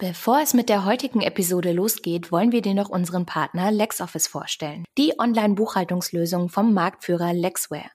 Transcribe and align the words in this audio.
Bevor 0.00 0.40
es 0.40 0.54
mit 0.54 0.70
der 0.70 0.86
heutigen 0.86 1.20
Episode 1.20 1.72
losgeht, 1.72 2.32
wollen 2.32 2.52
wir 2.52 2.62
dir 2.62 2.72
noch 2.72 2.88
unseren 2.88 3.26
Partner 3.26 3.70
LexOffice 3.70 4.28
vorstellen. 4.28 4.86
Die 4.96 5.12
Online-Buchhaltungslösung 5.18 6.48
vom 6.48 6.72
Marktführer 6.72 7.34
Lexware. 7.34 7.90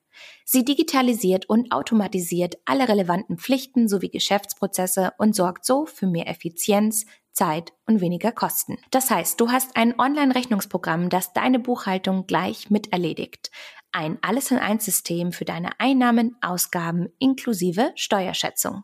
Sie 0.45 0.63
digitalisiert 0.63 1.49
und 1.49 1.71
automatisiert 1.71 2.57
alle 2.65 2.87
relevanten 2.87 3.39
Pflichten 3.39 3.87
sowie 3.87 4.09
Geschäftsprozesse 4.09 5.13
und 5.17 5.35
sorgt 5.35 5.65
so 5.65 5.87
für 5.87 6.05
mehr 6.05 6.27
Effizienz, 6.27 7.07
Zeit 7.31 7.73
und 7.87 8.01
weniger 8.01 8.31
Kosten. 8.31 8.77
Das 8.91 9.09
heißt, 9.09 9.41
du 9.41 9.49
hast 9.49 9.75
ein 9.75 9.99
Online-Rechnungsprogramm, 9.99 11.09
das 11.09 11.33
deine 11.33 11.57
Buchhaltung 11.57 12.27
gleich 12.27 12.69
mit 12.69 12.93
erledigt. 12.93 13.49
Ein 13.91 14.19
Alles-in-Eins-System 14.21 15.31
für 15.31 15.45
deine 15.45 15.79
Einnahmen, 15.79 16.37
Ausgaben 16.43 17.07
inklusive 17.17 17.93
Steuerschätzung. 17.95 18.83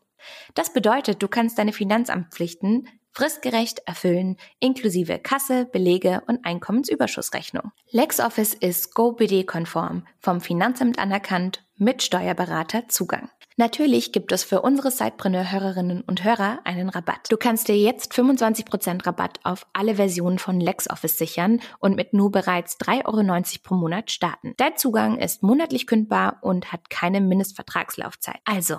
Das 0.56 0.74
bedeutet, 0.74 1.22
du 1.22 1.28
kannst 1.28 1.58
deine 1.58 1.74
Finanzamtpflichten 1.74 2.88
fristgerecht 3.12 3.80
erfüllen, 3.86 4.38
inklusive 4.60 5.20
Kasse, 5.20 5.66
Belege 5.66 6.22
und 6.28 6.46
Einkommensüberschussrechnung. 6.46 7.72
LexOffice 7.92 8.54
ist 8.54 8.94
GoBD-konform, 8.94 10.06
vom 10.20 10.42
Finanzamt 10.42 11.00
anerkannt, 11.00 11.64
mit 11.78 12.04
Steuerberater 12.04 12.88
Zugang. 12.88 13.30
Natürlich 13.62 14.12
gibt 14.12 14.32
es 14.32 14.44
für 14.44 14.64
unsere 14.64 14.90
Sidepreneur-Hörerinnen 14.90 16.02
und 16.02 16.24
Hörer 16.24 16.62
einen 16.64 16.90
Rabatt. 16.90 17.28
Du 17.30 17.38
kannst 17.38 17.68
dir 17.68 17.78
jetzt 17.78 18.12
25% 18.12 19.06
Rabatt 19.06 19.40
auf 19.44 19.68
alle 19.72 19.98
Versionen 19.98 20.40
von 20.40 20.60
LexOffice 20.60 21.20
sichern 21.20 21.60
und 21.78 21.96
mit 21.96 22.12
nur 22.12 22.32
bereits 22.32 22.80
3,90 22.80 23.06
Euro 23.06 23.60
pro 23.62 23.76
Monat 23.76 24.10
starten. 24.10 24.56
Dein 24.58 24.78
Zugang 24.78 25.20
ist 25.20 25.44
monatlich 25.44 25.86
kündbar 25.86 26.40
und 26.42 26.72
hat 26.72 26.90
keine 26.90 27.22
Mindestvertragslaufzeit. 27.22 28.40
Also, 28.46 28.78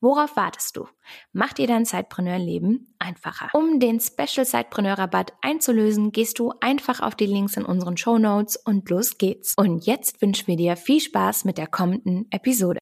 worauf 0.00 0.34
wartest 0.34 0.78
du? 0.78 0.88
Mach 1.32 1.52
dir 1.52 1.68
dein 1.68 1.84
Sidepreneur-Leben 1.84 2.92
einfacher. 2.98 3.50
Um 3.52 3.78
den 3.78 4.00
Special 4.00 4.44
Sidepreneur-Rabatt 4.44 5.32
einzulösen, 5.42 6.10
gehst 6.10 6.40
du 6.40 6.52
einfach 6.60 6.98
auf 6.98 7.14
die 7.14 7.26
Links 7.26 7.56
in 7.56 7.64
unseren 7.64 7.96
Show 7.96 8.18
Notes 8.18 8.56
und 8.56 8.90
los 8.90 9.16
geht's. 9.16 9.54
Und 9.56 9.86
jetzt 9.86 10.20
wünschen 10.20 10.48
wir 10.48 10.56
dir 10.56 10.76
viel 10.76 11.00
Spaß 11.00 11.44
mit 11.44 11.56
der 11.56 11.68
kommenden 11.68 12.26
Episode. 12.32 12.80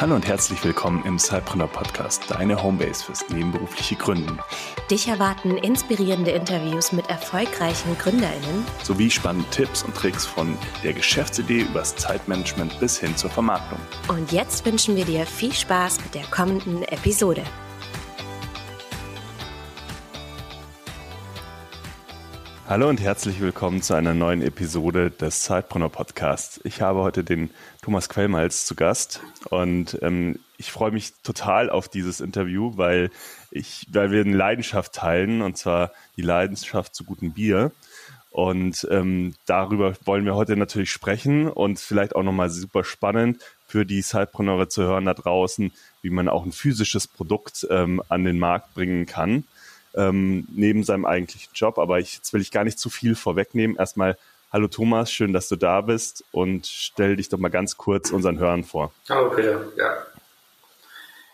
Hallo 0.00 0.14
und 0.14 0.28
herzlich 0.28 0.62
willkommen 0.62 1.04
im 1.04 1.18
Cypreneur 1.18 1.66
Podcast, 1.66 2.22
deine 2.28 2.62
Homebase 2.62 3.02
fürs 3.02 3.28
nebenberufliche 3.30 3.96
Gründen. 3.96 4.38
Dich 4.88 5.08
erwarten 5.08 5.56
inspirierende 5.56 6.30
Interviews 6.30 6.92
mit 6.92 7.10
erfolgreichen 7.10 7.98
GründerInnen 7.98 8.64
sowie 8.84 9.10
spannende 9.10 9.50
Tipps 9.50 9.82
und 9.82 9.96
Tricks 9.96 10.24
von 10.24 10.56
der 10.84 10.92
Geschäftsidee 10.92 11.62
übers 11.62 11.96
Zeitmanagement 11.96 12.78
bis 12.78 12.96
hin 12.96 13.16
zur 13.16 13.30
Vermarktung. 13.30 13.80
Und 14.06 14.30
jetzt 14.30 14.64
wünschen 14.64 14.94
wir 14.94 15.04
dir 15.04 15.26
viel 15.26 15.52
Spaß 15.52 15.98
mit 16.04 16.14
der 16.14 16.26
kommenden 16.26 16.84
Episode. 16.84 17.42
Hallo 22.68 22.86
und 22.86 23.00
herzlich 23.00 23.40
willkommen 23.40 23.80
zu 23.80 23.94
einer 23.94 24.12
neuen 24.12 24.42
Episode 24.42 25.10
des 25.10 25.40
Zeitbrunner 25.40 25.88
Podcasts. 25.88 26.60
Ich 26.64 26.82
habe 26.82 27.00
heute 27.00 27.24
den 27.24 27.48
Thomas 27.80 28.10
Quellmalz 28.10 28.66
zu 28.66 28.74
Gast 28.74 29.22
und 29.48 29.98
ähm, 30.02 30.38
ich 30.58 30.70
freue 30.70 30.90
mich 30.90 31.14
total 31.22 31.70
auf 31.70 31.88
dieses 31.88 32.20
Interview, 32.20 32.76
weil 32.76 33.10
ich, 33.50 33.86
weil 33.90 34.10
wir 34.10 34.20
eine 34.20 34.36
Leidenschaft 34.36 34.92
teilen 34.92 35.40
und 35.40 35.56
zwar 35.56 35.92
die 36.18 36.22
Leidenschaft 36.22 36.94
zu 36.94 37.04
gutem 37.04 37.32
Bier. 37.32 37.72
Und 38.32 38.86
ähm, 38.90 39.34
darüber 39.46 39.94
wollen 40.04 40.26
wir 40.26 40.34
heute 40.34 40.54
natürlich 40.54 40.90
sprechen 40.90 41.48
und 41.48 41.80
vielleicht 41.80 42.14
auch 42.14 42.22
nochmal 42.22 42.50
super 42.50 42.84
spannend 42.84 43.42
für 43.66 43.86
die 43.86 44.02
Zeitpreneure 44.02 44.68
zu 44.68 44.82
hören 44.82 45.06
da 45.06 45.14
draußen, 45.14 45.72
wie 46.02 46.10
man 46.10 46.28
auch 46.28 46.44
ein 46.44 46.52
physisches 46.52 47.08
Produkt 47.08 47.66
ähm, 47.70 48.02
an 48.10 48.24
den 48.24 48.38
Markt 48.38 48.74
bringen 48.74 49.06
kann 49.06 49.44
ähm, 49.98 50.46
neben 50.50 50.84
seinem 50.84 51.04
eigentlichen 51.04 51.50
Job. 51.54 51.78
Aber 51.78 51.98
ich, 51.98 52.14
jetzt 52.14 52.32
will 52.32 52.40
ich 52.40 52.50
gar 52.50 52.64
nicht 52.64 52.78
zu 52.78 52.88
viel 52.88 53.16
vorwegnehmen. 53.16 53.76
Erstmal, 53.76 54.16
hallo 54.52 54.68
Thomas, 54.68 55.12
schön, 55.12 55.32
dass 55.32 55.48
du 55.48 55.56
da 55.56 55.80
bist 55.80 56.24
und 56.32 56.66
stell 56.66 57.16
dich 57.16 57.28
doch 57.28 57.38
mal 57.38 57.50
ganz 57.50 57.76
kurz 57.76 58.10
unseren 58.10 58.38
Hörern 58.38 58.64
vor. 58.64 58.92
Hallo 59.08 59.30
Peter, 59.30 59.64
ja. 59.76 60.06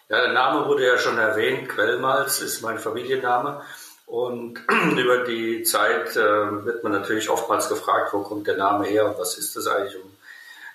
Ja, 0.08 0.20
der 0.20 0.32
Name 0.32 0.66
wurde 0.66 0.86
ja 0.86 0.98
schon 0.98 1.18
erwähnt. 1.18 1.68
Quellmalz 1.68 2.40
ist 2.40 2.62
mein 2.62 2.78
Familienname. 2.78 3.62
Und 4.06 4.60
über 4.98 5.24
die 5.24 5.62
Zeit 5.62 6.16
äh, 6.16 6.64
wird 6.64 6.82
man 6.82 6.92
natürlich 6.92 7.28
oftmals 7.28 7.68
gefragt, 7.68 8.12
wo 8.12 8.22
kommt 8.22 8.46
der 8.46 8.56
Name 8.56 8.86
her 8.86 9.06
und 9.06 9.18
was 9.18 9.36
ist 9.38 9.56
das 9.56 9.66
eigentlich? 9.66 9.96
Und 9.96 10.10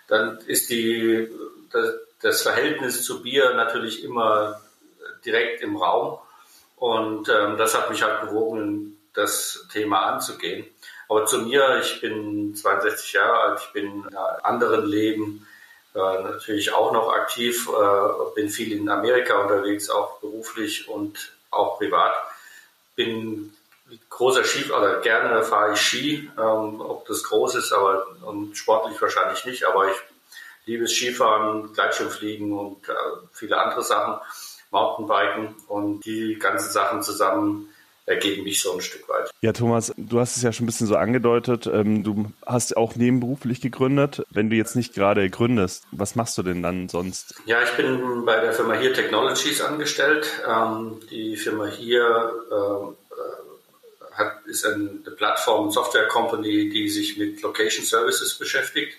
dann 0.07 0.39
ist 0.47 0.69
die, 0.69 1.29
das, 1.71 1.93
das 2.21 2.41
Verhältnis 2.41 3.03
zu 3.03 3.21
Bier 3.21 3.53
natürlich 3.53 4.03
immer 4.03 4.61
direkt 5.25 5.61
im 5.61 5.77
Raum. 5.77 6.19
Und 6.79 7.29
ähm, 7.29 7.57
das 7.57 7.77
hat 7.77 7.89
mich 7.89 8.03
halt 8.03 8.21
bewogen, 8.21 8.97
das 9.13 9.67
Thema 9.71 10.05
anzugehen. 10.05 10.65
Aber 11.09 11.25
zu 11.25 11.39
mir, 11.39 11.79
ich 11.81 12.01
bin 12.01 12.55
62 12.55 13.13
Jahre 13.13 13.39
alt, 13.39 13.59
ich 13.61 13.73
bin 13.73 13.85
in 13.85 14.15
einem 14.15 14.39
anderen 14.43 14.85
Leben 14.85 15.47
äh, 15.93 15.99
natürlich 15.99 16.71
auch 16.71 16.93
noch 16.93 17.11
aktiv, 17.11 17.67
äh, 17.67 18.35
bin 18.35 18.49
viel 18.49 18.71
in 18.71 18.89
Amerika 18.89 19.41
unterwegs, 19.41 19.89
auch 19.89 20.19
beruflich 20.19 20.87
und 20.87 21.33
auch 21.51 21.77
privat. 21.77 22.13
Bin 22.95 23.53
großer 24.09 24.43
Ski, 24.43 24.71
oder 24.71 25.01
gerne 25.01 25.43
fahre 25.43 25.73
ich 25.73 25.81
Ski, 25.81 26.31
ähm, 26.37 26.79
ob 26.79 27.07
das 27.07 27.23
groß 27.23 27.55
ist, 27.55 27.73
aber 27.73 28.05
und 28.21 28.55
sportlich 28.55 29.01
wahrscheinlich 29.01 29.45
nicht, 29.45 29.65
aber 29.65 29.89
ich 29.89 29.97
liebe 30.65 30.87
Skifahren, 30.87 31.73
Gleitschirmfliegen 31.73 32.53
und 32.57 32.87
äh, 32.87 32.93
viele 33.33 33.57
andere 33.57 33.83
Sachen. 33.83 34.19
Mountainbiken 34.71 35.55
und 35.67 36.05
die 36.05 36.37
ganzen 36.39 36.71
Sachen 36.71 37.01
zusammen 37.01 37.69
ergeben 38.09 38.43
mich 38.43 38.59
so 38.61 38.73
ein 38.73 38.81
Stück 38.81 39.07
weit. 39.07 39.29
Ja, 39.41 39.53
Thomas, 39.53 39.93
du 39.95 40.19
hast 40.19 40.35
es 40.35 40.41
ja 40.41 40.51
schon 40.51 40.63
ein 40.63 40.67
bisschen 40.67 40.87
so 40.87 40.95
angedeutet. 40.95 41.67
Ähm, 41.67 42.03
du 42.03 42.31
hast 42.45 42.75
auch 42.75 42.95
nebenberuflich 42.95 43.61
gegründet. 43.61 44.23
Wenn 44.31 44.49
du 44.49 44.55
jetzt 44.55 44.75
nicht 44.75 44.95
gerade 44.95 45.29
gründest, 45.29 45.85
was 45.91 46.15
machst 46.15 46.37
du 46.37 46.43
denn 46.43 46.63
dann 46.63 46.89
sonst? 46.89 47.35
Ja, 47.45 47.61
ich 47.61 47.69
bin 47.71 48.25
bei 48.25 48.39
der 48.39 48.53
Firma 48.53 48.73
Here 48.73 48.93
Technologies 48.93 49.61
angestellt. 49.61 50.27
Ähm, 50.47 50.99
die 51.11 51.37
Firma 51.37 51.67
hier 51.67 52.31
äh, 52.51 54.15
hat, 54.17 54.45
ist 54.47 54.65
eine 54.65 54.89
Plattform, 55.15 55.71
Software 55.71 56.07
Company, 56.07 56.69
die 56.69 56.89
sich 56.89 57.17
mit 57.17 57.41
Location 57.43 57.85
Services 57.85 58.37
beschäftigt. 58.39 58.97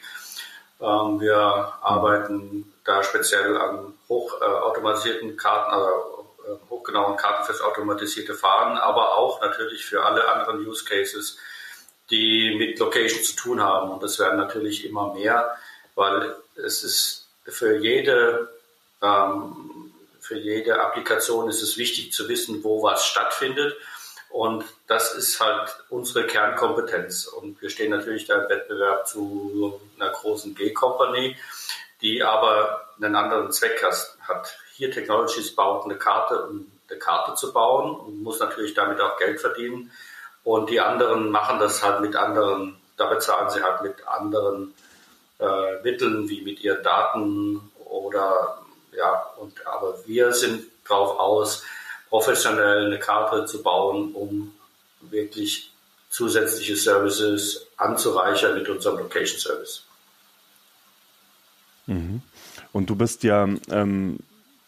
Ähm, 0.81 1.21
wir 1.21 1.37
arbeiten 1.37 2.73
da 2.91 3.05
speziell 3.05 3.57
an 3.57 3.95
hochautomatisierten 4.09 5.37
Karten, 5.37 5.71
also 5.71 6.27
äh, 6.45 6.71
hochgenauen 6.71 7.17
Karten 7.17 7.45
fürs 7.45 7.61
automatisierte 7.61 8.35
Fahren, 8.35 8.77
aber 8.77 9.17
auch 9.17 9.41
natürlich 9.41 9.85
für 9.85 10.05
alle 10.05 10.29
anderen 10.29 10.67
Use 10.67 10.85
Cases, 10.85 11.39
die 12.11 12.57
mit 12.59 12.79
Location 12.81 13.23
zu 13.23 13.37
tun 13.37 13.63
haben. 13.63 13.91
Und 13.93 14.03
das 14.03 14.19
werden 14.19 14.39
natürlich 14.39 14.85
immer 14.85 15.15
mehr, 15.15 15.57
weil 15.95 16.35
es 16.57 16.83
ist 16.83 17.29
für 17.45 17.77
jede, 17.77 18.49
ähm, 19.01 19.93
für 20.21 20.37
jede 20.37 20.81
Applikation 20.81 21.49
ist 21.49 21.63
es 21.63 21.79
wichtig 21.79 22.13
zu 22.13 22.29
wissen, 22.29 22.65
wo 22.65 22.83
was 22.83 23.07
stattfindet. 23.07 23.77
Und 24.31 24.65
das 24.87 25.15
ist 25.15 25.41
halt 25.41 25.77
unsere 25.89 26.27
Kernkompetenz. 26.27 27.27
Und 27.27 27.61
wir 27.63 27.71
stehen 27.71 27.91
natürlich 27.91 28.27
da 28.27 28.43
im 28.43 28.49
Wettbewerb 28.49 29.07
zu 29.07 29.81
einer 29.99 30.11
großen 30.11 30.55
G-Company, 30.55 31.37
die 32.01 32.23
aber 32.23 32.87
einen 32.97 33.15
anderen 33.15 33.53
Zweck 33.53 33.83
hat. 33.83 34.59
Hier 34.75 34.91
Technologies 34.91 35.55
baut 35.55 35.85
eine 35.85 35.97
Karte, 35.97 36.47
um 36.47 36.71
eine 36.89 36.99
Karte 36.99 37.35
zu 37.35 37.53
bauen 37.53 37.95
und 37.95 38.23
muss 38.23 38.41
natürlich 38.41 38.75
damit 38.75 39.01
auch 39.01 39.19
Geld 39.19 39.41
verdienen. 39.41 39.91
Und 40.45 40.71
die 40.71 40.81
anderen 40.81 41.31
machen 41.31 41.59
das 41.59 41.83
halt 41.83 42.01
mit 42.01 42.17
anderen, 42.17 42.81
da 42.97 43.07
bezahlen 43.07 43.51
sie 43.51 43.63
halt 43.63 43.83
mit 43.83 44.07
anderen 44.07 44.75
äh, 45.39 45.83
Mitteln 45.83 46.29
wie 46.29 46.43
mit 46.43 46.61
ihren 46.61 46.83
Daten 46.83 47.71
oder 47.85 48.63
ja, 48.93 49.31
und 49.37 49.67
aber 49.67 49.95
wir 50.07 50.33
sind 50.33 50.67
drauf 50.85 51.19
aus, 51.19 51.63
professionell 52.09 52.87
eine 52.87 52.99
Karte 52.99 53.47
zu 53.47 53.63
bauen, 53.63 54.13
um 54.15 54.55
wirklich 55.01 55.71
zusätzliche 56.11 56.77
Services 56.77 57.67
anzureichern 57.77 58.55
mit 58.55 58.69
unserem 58.69 58.99
Location 58.99 59.39
Service. 59.39 59.85
Mhm. 61.91 62.23
Und 62.73 62.89
du 62.89 62.97
bist 62.97 63.25
ja 63.25 63.49
ähm, 63.71 64.19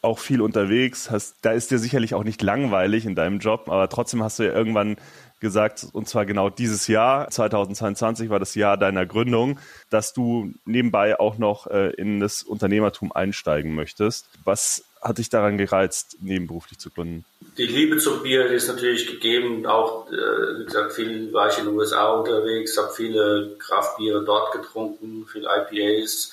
auch 0.02 0.18
viel 0.18 0.42
unterwegs, 0.42 1.10
hast, 1.10 1.36
da 1.42 1.52
ist 1.52 1.70
dir 1.70 1.78
sicherlich 1.78 2.14
auch 2.14 2.24
nicht 2.24 2.42
langweilig 2.42 3.06
in 3.06 3.14
deinem 3.14 3.38
Job, 3.38 3.68
aber 3.68 3.88
trotzdem 3.88 4.22
hast 4.22 4.40
du 4.40 4.42
ja 4.42 4.52
irgendwann 4.52 4.96
gesagt, 5.38 5.86
und 5.92 6.08
zwar 6.08 6.26
genau 6.26 6.50
dieses 6.50 6.86
Jahr, 6.86 7.28
2022 7.28 8.30
war 8.30 8.38
das 8.38 8.54
Jahr 8.54 8.76
deiner 8.76 9.06
Gründung, 9.06 9.58
dass 9.90 10.12
du 10.12 10.52
nebenbei 10.64 11.18
auch 11.18 11.38
noch 11.38 11.66
äh, 11.68 11.90
in 11.90 12.20
das 12.20 12.42
Unternehmertum 12.42 13.12
einsteigen 13.12 13.74
möchtest. 13.74 14.26
Was 14.44 14.84
hat 15.00 15.18
dich 15.18 15.30
daran 15.30 15.58
gereizt, 15.58 16.16
nebenberuflich 16.20 16.78
zu 16.78 16.90
gründen? 16.90 17.24
Die 17.58 17.66
Liebe 17.66 17.98
zum 17.98 18.22
Bier 18.22 18.46
ist 18.46 18.68
natürlich 18.68 19.06
gegeben. 19.08 19.66
Auch, 19.66 20.08
äh, 20.10 20.60
wie 20.60 20.64
gesagt, 20.64 20.92
viel 20.92 21.32
war 21.32 21.48
ich 21.48 21.58
in 21.58 21.66
den 21.66 21.74
USA 21.74 22.12
unterwegs, 22.12 22.78
habe 22.78 22.92
viele 22.94 23.56
Kraftbiere 23.58 24.24
dort 24.24 24.52
getrunken, 24.52 25.26
viele 25.30 25.48
IPAs, 25.48 26.32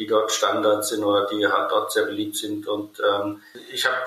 die 0.00 0.06
dort 0.06 0.32
Standard 0.32 0.86
sind 0.86 1.04
oder 1.04 1.26
die 1.26 1.46
halt 1.46 1.70
dort 1.70 1.92
sehr 1.92 2.06
beliebt 2.06 2.34
sind. 2.34 2.66
Und 2.66 2.98
ähm, 3.00 3.42
ich 3.70 3.84
habe 3.84 3.98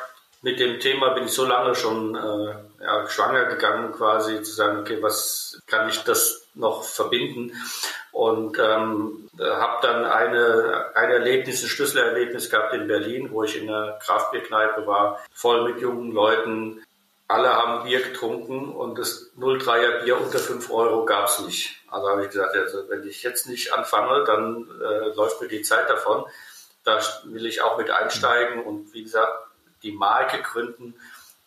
mit 0.41 0.59
dem 0.59 0.79
Thema 0.79 1.11
bin 1.11 1.25
ich 1.25 1.31
so 1.31 1.45
lange 1.45 1.75
schon 1.75 2.15
äh, 2.15 2.83
ja, 2.83 3.07
schwanger 3.07 3.45
gegangen, 3.45 3.93
quasi 3.93 4.41
zu 4.41 4.51
sagen, 4.51 4.79
okay, 4.79 4.97
was 5.01 5.61
kann 5.67 5.87
ich 5.87 5.99
das 5.99 6.47
noch 6.55 6.83
verbinden? 6.83 7.53
Und 8.11 8.57
ähm, 8.57 9.29
habe 9.39 9.87
dann 9.87 10.05
eine, 10.05 10.87
ein 10.95 11.11
Erlebnis, 11.11 11.61
ein 11.61 11.69
Schlüsselerlebnis 11.69 12.49
gehabt 12.49 12.73
in 12.73 12.87
Berlin, 12.87 13.29
wo 13.31 13.43
ich 13.43 13.55
in 13.55 13.69
einer 13.69 13.99
Kraftbierkneipe 13.99 14.87
war, 14.87 15.19
voll 15.31 15.71
mit 15.71 15.79
jungen 15.79 16.11
Leuten. 16.11 16.83
Alle 17.27 17.53
haben 17.53 17.83
Bier 17.83 18.01
getrunken 18.01 18.69
und 18.69 18.97
das 18.97 19.31
03er 19.39 20.03
Bier 20.03 20.19
unter 20.19 20.39
5 20.39 20.71
Euro 20.71 21.05
gab 21.05 21.27
es 21.27 21.39
nicht. 21.41 21.82
Also 21.93 22.09
habe 22.09 22.23
ich 22.23 22.29
gesagt, 22.29 22.55
also 22.55 22.89
wenn 22.89 23.07
ich 23.07 23.21
jetzt 23.21 23.47
nicht 23.47 23.71
anfange, 23.71 24.23
dann 24.23 24.67
äh, 24.81 25.15
läuft 25.15 25.41
mir 25.41 25.47
die 25.47 25.61
Zeit 25.61 25.89
davon. 25.89 26.25
Da 26.83 26.99
will 27.25 27.45
ich 27.45 27.61
auch 27.61 27.77
mit 27.77 27.91
einsteigen 27.91 28.63
und 28.63 28.93
wie 28.93 29.03
gesagt, 29.03 29.31
die 29.83 29.91
Marke 29.91 30.41
gründen, 30.41 30.95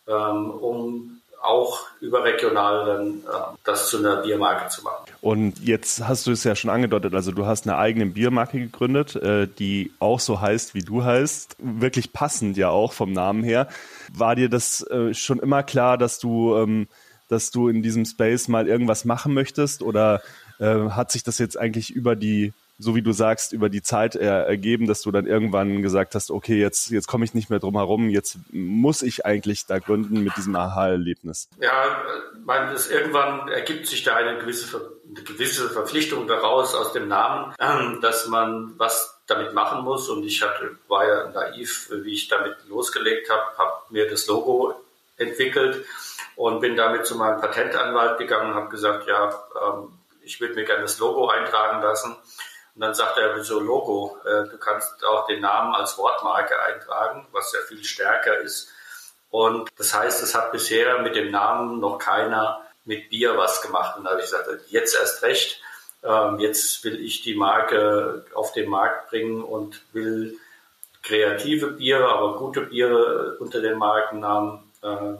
ähm, 0.07 0.51
um 0.51 1.21
auch 1.41 1.85
überregional 1.99 2.85
dann 2.85 3.17
äh, 3.19 3.57
das 3.63 3.89
zu 3.89 3.97
einer 3.97 4.17
Biermarke 4.17 4.69
zu 4.69 4.83
machen. 4.83 5.05
Und 5.21 5.59
jetzt 5.59 6.07
hast 6.07 6.25
du 6.27 6.31
es 6.31 6.43
ja 6.43 6.55
schon 6.55 6.69
angedeutet, 6.69 7.13
also 7.13 7.31
du 7.31 7.45
hast 7.45 7.67
eine 7.67 7.77
eigene 7.77 8.05
Biermarke 8.05 8.59
gegründet, 8.59 9.15
äh, 9.17 9.47
die 9.47 9.91
auch 9.99 10.19
so 10.19 10.39
heißt, 10.39 10.73
wie 10.73 10.81
du 10.81 11.03
heißt, 11.03 11.57
wirklich 11.59 12.13
passend 12.13 12.57
ja 12.57 12.69
auch 12.69 12.93
vom 12.93 13.11
Namen 13.11 13.43
her. 13.43 13.67
War 14.13 14.35
dir 14.35 14.49
das 14.49 14.81
äh, 14.87 15.13
schon 15.13 15.39
immer 15.39 15.61
klar, 15.63 15.97
dass 15.97 16.19
du, 16.19 16.55
ähm, 16.55 16.87
dass 17.27 17.51
du 17.51 17.67
in 17.67 17.81
diesem 17.81 18.05
Space 18.05 18.47
mal 18.47 18.67
irgendwas 18.67 19.05
machen 19.05 19.33
möchtest 19.33 19.81
oder 19.81 20.21
äh, 20.59 20.89
hat 20.89 21.11
sich 21.11 21.23
das 21.23 21.37
jetzt 21.39 21.57
eigentlich 21.57 21.91
über 21.91 22.15
die 22.15 22.53
so 22.79 22.95
wie 22.95 23.01
du 23.01 23.11
sagst, 23.11 23.53
über 23.53 23.69
die 23.69 23.81
Zeit 23.81 24.15
ergeben, 24.15 24.85
dass 24.85 25.01
du 25.01 25.11
dann 25.11 25.25
irgendwann 25.25 25.81
gesagt 25.81 26.13
hast, 26.13 26.29
okay, 26.29 26.59
jetzt, 26.59 26.91
jetzt 26.91 27.07
komme 27.07 27.25
ich 27.25 27.33
nicht 27.33 27.49
mehr 27.49 27.59
drum 27.59 27.75
herum, 27.75 28.09
jetzt 28.09 28.37
muss 28.51 29.01
ich 29.01 29.25
eigentlich 29.25 29.65
da 29.65 29.79
gründen 29.79 30.23
mit 30.23 30.37
diesem 30.37 30.55
Aha-Erlebnis? 30.55 31.49
Ja, 31.59 32.03
mein, 32.45 32.71
das, 32.71 32.89
irgendwann 32.89 33.47
ergibt 33.47 33.87
sich 33.87 34.03
da 34.03 34.15
eine 34.15 34.37
gewisse, 34.37 34.91
eine 35.09 35.23
gewisse 35.23 35.69
Verpflichtung 35.69 36.27
daraus 36.27 36.75
aus 36.75 36.93
dem 36.93 37.07
Namen, 37.07 37.55
dass 38.01 38.27
man 38.27 38.73
was 38.77 39.21
damit 39.25 39.53
machen 39.53 39.83
muss. 39.83 40.07
Und 40.09 40.23
ich 40.23 40.43
hatte, 40.43 40.77
war 40.87 41.07
ja 41.07 41.31
naiv, 41.31 41.89
wie 42.03 42.13
ich 42.13 42.27
damit 42.27 42.55
losgelegt 42.69 43.29
habe, 43.31 43.57
habe 43.57 43.73
mir 43.89 44.07
das 44.07 44.27
Logo 44.27 44.75
entwickelt 45.17 45.83
und 46.37 46.59
bin 46.59 46.75
damit 46.75 47.05
zu 47.05 47.15
meinem 47.15 47.41
Patentanwalt 47.41 48.19
gegangen 48.19 48.51
und 48.51 48.55
habe 48.55 48.69
gesagt, 48.69 49.07
ja, 49.07 49.33
ähm, 49.59 49.99
ich 50.21 50.39
würde 50.39 50.53
mir 50.53 50.65
gerne 50.65 50.83
das 50.83 50.99
Logo 50.99 51.27
eintragen 51.29 51.81
lassen. 51.81 52.15
Und 52.75 52.81
dann 52.81 52.93
sagt 52.93 53.17
er, 53.17 53.35
wieso 53.35 53.59
Logo? 53.59 54.19
Äh, 54.23 54.47
du 54.47 54.57
kannst 54.59 55.03
auch 55.03 55.25
den 55.25 55.41
Namen 55.41 55.73
als 55.73 55.97
Wortmarke 55.97 56.61
eintragen, 56.61 57.27
was 57.31 57.51
ja 57.53 57.59
viel 57.67 57.83
stärker 57.83 58.37
ist. 58.37 58.69
Und 59.31 59.69
das 59.79 59.95
heißt, 59.95 60.21
es 60.21 60.35
hat 60.35 60.51
bisher 60.51 60.99
mit 60.99 61.15
dem 61.15 61.31
Namen 61.31 61.79
noch 61.79 61.97
keiner 61.97 62.61
mit 62.85 63.09
Bier 63.09 63.35
was 63.35 63.63
gemacht. 63.63 63.97
Und 63.97 64.03
da 64.03 64.11
habe 64.11 64.19
ich 64.19 64.27
gesagt, 64.27 64.47
jetzt 64.67 64.95
erst 64.95 65.23
recht. 65.23 65.59
Ähm, 66.03 66.37
jetzt 66.37 66.83
will 66.83 67.03
ich 67.03 67.23
die 67.23 67.35
Marke 67.35 68.25
auf 68.35 68.51
den 68.53 68.69
Markt 68.69 69.09
bringen 69.09 69.43
und 69.43 69.81
will 69.91 70.37
kreative 71.01 71.71
Biere, 71.71 72.09
aber 72.09 72.37
gute 72.37 72.61
Biere 72.61 73.37
unter 73.39 73.59
den 73.59 73.79
Markennamen 73.79 74.71
äh, 74.83 75.15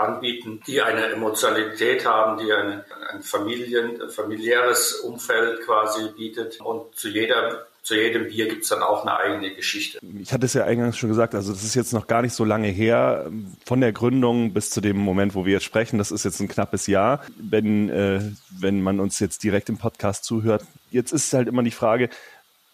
anbieten, 0.00 0.60
die 0.66 0.80
eine 0.80 1.06
Emotionalität 1.06 2.06
haben, 2.06 2.38
die 2.38 2.52
eine, 2.52 2.84
ein 3.12 3.22
Familien, 3.22 4.00
familiäres 4.10 4.94
Umfeld 4.94 5.64
quasi 5.64 6.08
bietet. 6.16 6.60
Und 6.60 6.94
zu 6.94 7.08
jeder 7.08 7.66
zu 7.82 7.94
jedem 7.94 8.28
Bier 8.28 8.46
gibt 8.46 8.62
es 8.62 8.68
dann 8.68 8.82
auch 8.82 9.02
eine 9.02 9.16
eigene 9.16 9.54
Geschichte. 9.54 9.98
Ich 10.20 10.32
hatte 10.32 10.46
es 10.46 10.54
ja 10.54 10.64
eingangs 10.64 10.98
schon 10.98 11.08
gesagt, 11.08 11.34
also 11.34 11.52
das 11.52 11.64
ist 11.64 11.74
jetzt 11.74 11.92
noch 11.92 12.06
gar 12.06 12.22
nicht 12.22 12.34
so 12.34 12.44
lange 12.44 12.68
her, 12.68 13.30
von 13.64 13.80
der 13.80 13.92
Gründung 13.92 14.52
bis 14.52 14.70
zu 14.70 14.80
dem 14.80 14.98
Moment, 14.98 15.34
wo 15.34 15.46
wir 15.46 15.54
jetzt 15.54 15.64
sprechen, 15.64 15.98
das 15.98 16.10
ist 16.10 16.24
jetzt 16.24 16.40
ein 16.40 16.48
knappes 16.48 16.86
Jahr. 16.86 17.24
Wenn, 17.38 17.88
äh, 17.88 18.20
wenn 18.58 18.82
man 18.82 19.00
uns 19.00 19.18
jetzt 19.18 19.42
direkt 19.42 19.70
im 19.70 19.78
Podcast 19.78 20.24
zuhört, 20.24 20.62
jetzt 20.90 21.12
ist 21.12 21.32
halt 21.32 21.48
immer 21.48 21.62
die 21.62 21.70
Frage, 21.70 22.10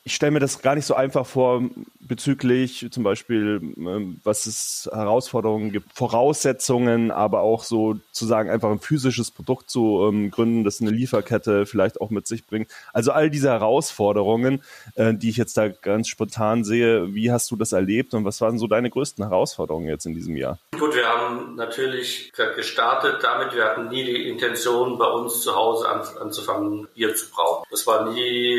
ich 0.06 0.14
stelle 0.14 0.30
mir 0.30 0.38
das 0.38 0.62
gar 0.62 0.76
nicht 0.76 0.86
so 0.86 0.94
einfach 0.94 1.26
vor 1.26 1.64
bezüglich 1.98 2.86
zum 2.92 3.02
Beispiel, 3.02 3.60
ähm, 3.76 4.20
was 4.22 4.46
es 4.46 4.88
Herausforderungen 4.92 5.72
gibt, 5.72 5.92
Voraussetzungen, 5.92 7.10
aber 7.10 7.40
auch 7.40 7.64
so 7.64 7.96
zu 8.12 8.24
sagen, 8.24 8.48
einfach 8.48 8.70
ein 8.70 8.78
physisches 8.78 9.32
Produkt 9.32 9.68
zu 9.68 10.06
ähm, 10.08 10.30
gründen, 10.30 10.62
das 10.62 10.80
eine 10.80 10.90
Lieferkette 10.90 11.66
vielleicht 11.66 12.00
auch 12.00 12.10
mit 12.10 12.28
sich 12.28 12.46
bringt. 12.46 12.70
Also 12.92 13.10
all 13.10 13.30
diese 13.30 13.48
Herausforderungen, 13.48 14.62
äh, 14.94 15.12
die 15.12 15.28
ich 15.28 15.38
jetzt 15.38 15.56
da 15.56 15.66
ganz 15.66 16.06
spontan 16.06 16.62
sehe, 16.62 17.12
wie 17.12 17.32
hast 17.32 17.50
du 17.50 17.56
das 17.56 17.72
erlebt 17.72 18.14
und 18.14 18.24
was 18.24 18.40
waren 18.40 18.60
so 18.60 18.68
deine 18.68 18.90
größten 18.90 19.24
Herausforderungen 19.24 19.88
jetzt 19.88 20.06
in 20.06 20.14
diesem 20.14 20.36
Jahr? 20.36 20.60
Gut, 20.78 20.94
wir 20.94 21.08
haben 21.08 21.56
natürlich 21.56 22.32
gestartet 22.54 23.24
damit, 23.24 23.56
wir 23.56 23.64
hatten 23.64 23.88
nie 23.88 24.04
die 24.04 24.28
Intention, 24.28 24.98
bei 24.98 25.08
uns 25.08 25.42
zu 25.42 25.56
Hause 25.56 25.88
an, 25.88 26.02
anzufangen, 26.20 26.86
Bier 26.94 27.12
zu 27.16 27.28
brauen. 27.28 27.64
Das 27.72 27.88
war 27.88 28.12
nie, 28.12 28.56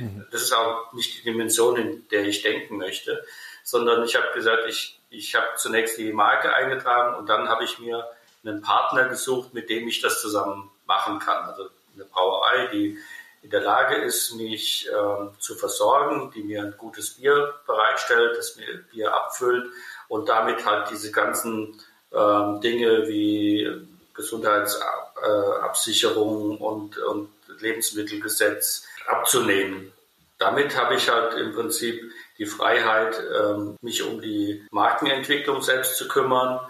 mhm. 0.00 0.24
das 0.32 0.42
ist 0.42 0.52
auch 0.52 0.79
nicht 0.92 1.18
die 1.18 1.22
Dimension, 1.22 1.76
in 1.76 2.08
der 2.08 2.24
ich 2.24 2.42
denken 2.42 2.76
möchte, 2.76 3.24
sondern 3.62 4.04
ich 4.04 4.16
habe 4.16 4.32
gesagt, 4.34 4.64
ich, 4.68 5.00
ich 5.10 5.34
habe 5.34 5.46
zunächst 5.56 5.98
die 5.98 6.12
Marke 6.12 6.52
eingetragen 6.52 7.16
und 7.16 7.28
dann 7.28 7.48
habe 7.48 7.64
ich 7.64 7.78
mir 7.78 8.06
einen 8.44 8.60
Partner 8.62 9.08
gesucht, 9.08 9.54
mit 9.54 9.70
dem 9.70 9.88
ich 9.88 10.00
das 10.00 10.20
zusammen 10.20 10.70
machen 10.86 11.18
kann. 11.18 11.44
Also 11.44 11.68
eine 11.94 12.04
Brauerei, 12.04 12.68
die 12.72 12.98
in 13.42 13.50
der 13.50 13.62
Lage 13.62 13.96
ist, 13.96 14.34
mich 14.34 14.88
ähm, 14.94 15.30
zu 15.38 15.54
versorgen, 15.54 16.30
die 16.34 16.42
mir 16.42 16.62
ein 16.62 16.74
gutes 16.76 17.14
Bier 17.14 17.54
bereitstellt, 17.66 18.36
das 18.36 18.56
mir 18.56 18.84
Bier 18.90 19.14
abfüllt 19.14 19.70
und 20.08 20.28
damit 20.28 20.66
halt 20.66 20.90
diese 20.90 21.10
ganzen 21.10 21.80
ähm, 22.12 22.60
Dinge 22.60 23.08
wie 23.08 23.88
Gesundheitsabsicherung 24.14 26.58
und, 26.58 26.98
und 26.98 27.30
Lebensmittelgesetz 27.60 28.84
abzunehmen 29.06 29.90
damit 30.40 30.76
habe 30.76 30.94
ich 30.94 31.08
halt 31.08 31.34
im 31.34 31.52
Prinzip 31.52 32.02
die 32.38 32.46
Freiheit, 32.46 33.22
ähm, 33.38 33.76
mich 33.82 34.02
um 34.02 34.20
die 34.20 34.66
Markenentwicklung 34.70 35.60
selbst 35.60 35.96
zu 35.96 36.08
kümmern. 36.08 36.60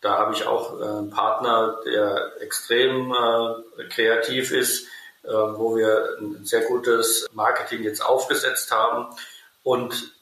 Da 0.00 0.18
habe 0.18 0.32
ich 0.32 0.46
auch 0.46 0.80
äh, 0.80 0.84
einen 0.84 1.10
Partner, 1.10 1.80
der 1.84 2.40
extrem 2.40 3.12
äh, 3.12 3.84
kreativ 3.88 4.52
ist, 4.52 4.86
äh, 5.24 5.30
wo 5.30 5.76
wir 5.76 6.16
ein 6.20 6.44
sehr 6.44 6.62
gutes 6.62 7.28
Marketing 7.32 7.82
jetzt 7.82 8.00
aufgesetzt 8.00 8.70
haben 8.70 9.08
und 9.64 10.12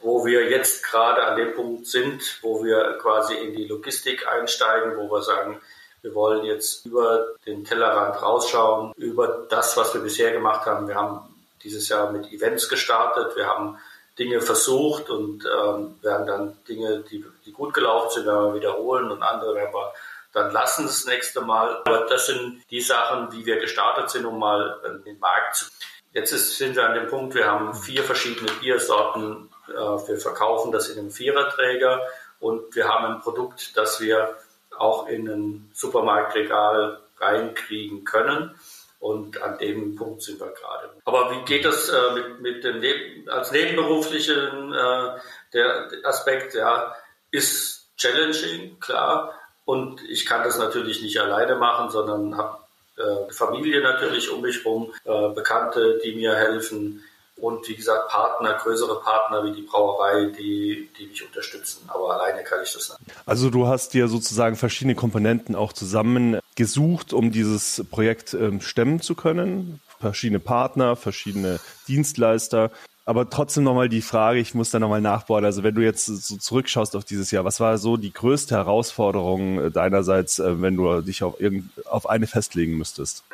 wo 0.00 0.24
wir 0.24 0.48
jetzt 0.48 0.82
gerade 0.82 1.24
an 1.24 1.36
dem 1.36 1.54
Punkt 1.54 1.86
sind, 1.86 2.38
wo 2.40 2.64
wir 2.64 2.96
quasi 3.02 3.34
in 3.34 3.54
die 3.54 3.66
Logistik 3.66 4.26
einsteigen, 4.26 4.96
wo 4.96 5.10
wir 5.10 5.22
sagen, 5.22 5.60
wir 6.00 6.14
wollen 6.14 6.44
jetzt 6.46 6.86
über 6.86 7.34
den 7.44 7.64
Tellerrand 7.64 8.22
rausschauen, 8.22 8.94
über 8.96 9.46
das, 9.50 9.76
was 9.76 9.92
wir 9.92 10.00
bisher 10.00 10.32
gemacht 10.32 10.64
haben. 10.64 10.88
Wir 10.88 10.94
haben 10.94 11.35
dieses 11.66 11.88
Jahr 11.88 12.12
mit 12.12 12.32
Events 12.32 12.68
gestartet. 12.68 13.34
Wir 13.34 13.46
haben 13.46 13.78
Dinge 14.18 14.40
versucht 14.40 15.10
und 15.10 15.44
ähm, 15.44 15.96
werden 16.00 16.26
dann 16.26 16.56
Dinge, 16.68 17.00
die, 17.10 17.24
die 17.44 17.52
gut 17.52 17.74
gelaufen 17.74 18.10
sind, 18.14 18.26
werden 18.26 18.46
wir 18.46 18.54
wiederholen 18.54 19.10
und 19.10 19.22
andere 19.22 19.54
werden 19.54 19.74
wir 19.74 19.92
dann 20.32 20.52
lassen 20.52 20.86
das 20.86 21.06
nächste 21.06 21.40
Mal. 21.40 21.82
Aber 21.84 22.06
das 22.06 22.26
sind 22.26 22.62
die 22.70 22.80
Sachen, 22.80 23.32
wie 23.32 23.44
wir 23.46 23.58
gestartet 23.58 24.10
sind, 24.10 24.26
um 24.26 24.38
mal 24.38 25.02
den 25.04 25.18
Markt 25.18 25.56
zu. 25.56 25.66
Jetzt 26.12 26.32
ist, 26.32 26.56
sind 26.56 26.76
wir 26.76 26.86
an 26.86 26.94
dem 26.94 27.08
Punkt, 27.08 27.34
wir 27.34 27.46
haben 27.46 27.74
vier 27.74 28.02
verschiedene 28.02 28.50
Biersorten. 28.60 29.50
Äh, 29.68 29.72
wir 29.72 30.18
verkaufen 30.18 30.72
das 30.72 30.88
in 30.88 30.98
einem 30.98 31.10
Viererträger 31.10 32.00
und 32.38 32.74
wir 32.74 32.88
haben 32.88 33.06
ein 33.06 33.20
Produkt, 33.20 33.76
das 33.76 34.00
wir 34.00 34.36
auch 34.78 35.08
in 35.08 35.28
ein 35.28 35.70
Supermarktregal 35.74 37.00
reinkriegen 37.18 38.04
können. 38.04 38.54
Und 38.98 39.40
an 39.42 39.58
dem 39.58 39.94
Punkt 39.94 40.22
sind 40.22 40.40
wir 40.40 40.52
gerade. 40.52 40.90
Aber 41.04 41.30
wie 41.30 41.44
geht 41.44 41.64
das 41.64 41.88
äh, 41.88 42.14
mit, 42.14 42.40
mit 42.40 42.64
dem 42.64 42.80
Leben, 42.80 43.28
als 43.28 43.52
nebenberuflichen 43.52 44.72
äh, 44.72 45.18
der, 45.52 45.88
der 45.88 46.04
Aspekt, 46.04 46.54
ja, 46.54 46.94
ist 47.30 47.88
challenging, 47.96 48.78
klar. 48.80 49.34
Und 49.64 50.02
ich 50.08 50.26
kann 50.26 50.44
das 50.44 50.58
natürlich 50.58 51.02
nicht 51.02 51.20
alleine 51.20 51.56
machen, 51.56 51.90
sondern 51.90 52.36
habe 52.36 52.58
äh, 52.96 53.32
Familie 53.32 53.82
natürlich 53.82 54.30
um 54.30 54.40
mich 54.40 54.64
herum, 54.64 54.92
äh, 55.04 55.28
Bekannte, 55.34 56.00
die 56.02 56.14
mir 56.14 56.34
helfen 56.34 57.04
und 57.36 57.68
wie 57.68 57.76
gesagt 57.76 58.08
Partner, 58.08 58.54
größere 58.54 59.00
Partner 59.00 59.44
wie 59.44 59.52
die 59.52 59.62
Brauerei, 59.62 60.32
die, 60.38 60.88
die 60.98 61.06
mich 61.06 61.24
unterstützen. 61.24 61.88
Aber 61.88 62.14
alleine 62.14 62.42
kann 62.42 62.60
ich 62.64 62.72
das 62.72 62.96
nicht. 62.98 63.12
Also 63.26 63.50
du 63.50 63.66
hast 63.66 63.92
dir 63.92 64.08
sozusagen 64.08 64.56
verschiedene 64.56 64.94
Komponenten 64.94 65.54
auch 65.54 65.72
zusammen 65.74 66.38
gesucht, 66.54 67.12
um 67.12 67.30
dieses 67.30 67.84
Projekt 67.90 68.32
ähm, 68.32 68.62
stemmen 68.62 69.00
zu 69.00 69.14
können. 69.14 69.80
Verschiedene 70.00 70.40
Partner, 70.40 70.96
verschiedene 70.96 71.60
Dienstleister. 71.88 72.70
Aber 73.04 73.28
trotzdem 73.28 73.64
nochmal 73.64 73.88
die 73.88 74.02
Frage, 74.02 74.40
ich 74.40 74.54
muss 74.54 74.70
da 74.70 74.78
nochmal 74.78 75.02
nachbohren. 75.02 75.44
Also 75.44 75.62
wenn 75.62 75.74
du 75.74 75.82
jetzt 75.82 76.06
so 76.06 76.36
zurückschaust 76.36 76.96
auf 76.96 77.04
dieses 77.04 77.30
Jahr, 77.30 77.44
was 77.44 77.60
war 77.60 77.76
so 77.78 77.96
die 77.96 78.12
größte 78.12 78.54
Herausforderung 78.56 79.72
deinerseits, 79.72 80.38
äh, 80.38 80.60
wenn 80.62 80.76
du 80.76 81.02
dich 81.02 81.22
auf, 81.22 81.38
irgend, 81.38 81.70
auf 81.86 82.08
eine 82.08 82.26
festlegen 82.26 82.78
müsstest? 82.78 83.24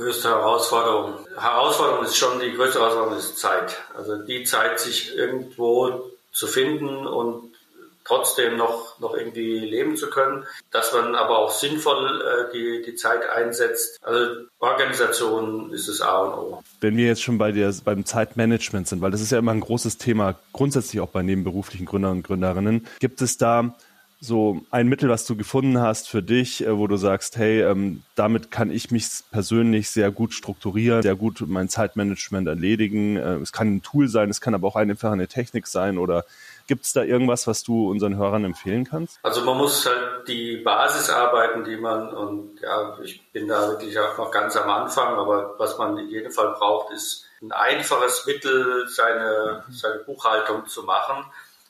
Größte 0.00 0.30
Herausforderung. 0.30 1.26
Herausforderung 1.38 2.04
ist 2.06 2.16
schon, 2.16 2.40
die 2.40 2.54
größte 2.54 2.78
Herausforderung 2.78 3.18
ist 3.18 3.38
Zeit. 3.38 3.76
Also 3.94 4.16
die 4.16 4.44
Zeit, 4.44 4.80
sich 4.80 5.14
irgendwo 5.14 6.10
zu 6.32 6.46
finden 6.46 7.06
und 7.06 7.50
trotzdem 8.04 8.56
noch, 8.56 8.98
noch 8.98 9.14
irgendwie 9.14 9.58
leben 9.58 9.98
zu 9.98 10.08
können, 10.08 10.44
dass 10.70 10.94
man 10.94 11.14
aber 11.14 11.38
auch 11.38 11.50
sinnvoll 11.50 12.22
äh, 12.22 12.52
die, 12.52 12.82
die 12.84 12.96
Zeit 12.96 13.28
einsetzt. 13.28 14.00
Also 14.02 14.46
Organisation 14.58 15.70
ist 15.72 15.86
das 15.86 16.00
A 16.00 16.22
und 16.22 16.32
O. 16.32 16.62
Wenn 16.80 16.96
wir 16.96 17.06
jetzt 17.06 17.22
schon 17.22 17.36
bei 17.36 17.52
der, 17.52 17.72
beim 17.84 18.06
Zeitmanagement 18.06 18.88
sind, 18.88 19.02
weil 19.02 19.10
das 19.10 19.20
ist 19.20 19.32
ja 19.32 19.38
immer 19.38 19.52
ein 19.52 19.60
großes 19.60 19.98
Thema, 19.98 20.34
grundsätzlich 20.54 21.00
auch 21.02 21.10
bei 21.10 21.22
nebenberuflichen 21.22 21.84
Gründern 21.84 22.12
und 22.12 22.22
Gründerinnen, 22.22 22.86
gibt 23.00 23.20
es 23.20 23.36
da 23.36 23.76
so 24.20 24.60
ein 24.70 24.88
Mittel, 24.88 25.08
was 25.08 25.24
du 25.24 25.36
gefunden 25.36 25.80
hast 25.80 26.08
für 26.08 26.22
dich, 26.22 26.64
äh, 26.64 26.76
wo 26.76 26.86
du 26.86 26.96
sagst, 26.96 27.36
hey, 27.36 27.62
ähm, 27.62 28.02
damit 28.14 28.50
kann 28.50 28.70
ich 28.70 28.90
mich 28.90 29.08
persönlich 29.30 29.90
sehr 29.90 30.10
gut 30.10 30.34
strukturieren, 30.34 31.02
sehr 31.02 31.16
gut 31.16 31.42
mein 31.46 31.68
Zeitmanagement 31.68 32.46
erledigen. 32.46 33.16
Äh, 33.16 33.36
es 33.36 33.52
kann 33.52 33.76
ein 33.76 33.82
Tool 33.82 34.08
sein, 34.08 34.28
es 34.28 34.40
kann 34.40 34.54
aber 34.54 34.68
auch 34.68 34.76
einfach 34.76 35.12
eine 35.12 35.28
Technik 35.28 35.66
sein 35.66 35.98
oder 35.98 36.24
Gibt 36.70 36.84
es 36.84 36.92
da 36.92 37.02
irgendwas, 37.02 37.48
was 37.48 37.64
du 37.64 37.90
unseren 37.90 38.16
Hörern 38.16 38.44
empfehlen 38.44 38.84
kannst? 38.84 39.18
Also 39.24 39.40
man 39.40 39.56
muss 39.56 39.84
halt 39.86 40.28
die 40.28 40.58
Basis 40.58 41.10
arbeiten, 41.10 41.64
die 41.64 41.76
man, 41.76 42.14
und 42.14 42.60
ja, 42.60 42.96
ich 43.02 43.28
bin 43.32 43.48
da 43.48 43.70
wirklich 43.70 43.98
auch 43.98 44.16
noch 44.16 44.30
ganz 44.30 44.56
am 44.56 44.70
Anfang, 44.70 45.16
aber 45.16 45.56
was 45.58 45.78
man 45.78 45.98
in 45.98 46.08
jedem 46.08 46.30
Fall 46.30 46.54
braucht, 46.56 46.92
ist 46.92 47.26
ein 47.42 47.50
einfaches 47.50 48.24
Mittel, 48.24 48.86
seine, 48.86 49.64
seine 49.68 49.98
Buchhaltung 50.04 50.64
zu 50.68 50.84
machen. 50.84 51.24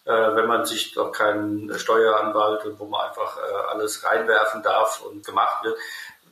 Äh, 0.06 0.34
wenn 0.34 0.46
man 0.46 0.64
sich 0.64 0.92
doch 0.92 1.12
keinen 1.12 1.78
Steueranwalt 1.78 2.64
und 2.64 2.80
wo 2.80 2.86
man 2.86 3.08
einfach 3.08 3.36
äh, 3.36 3.68
alles 3.68 4.02
reinwerfen 4.02 4.62
darf 4.62 5.02
und 5.02 5.26
gemacht 5.26 5.62
wird. 5.62 5.76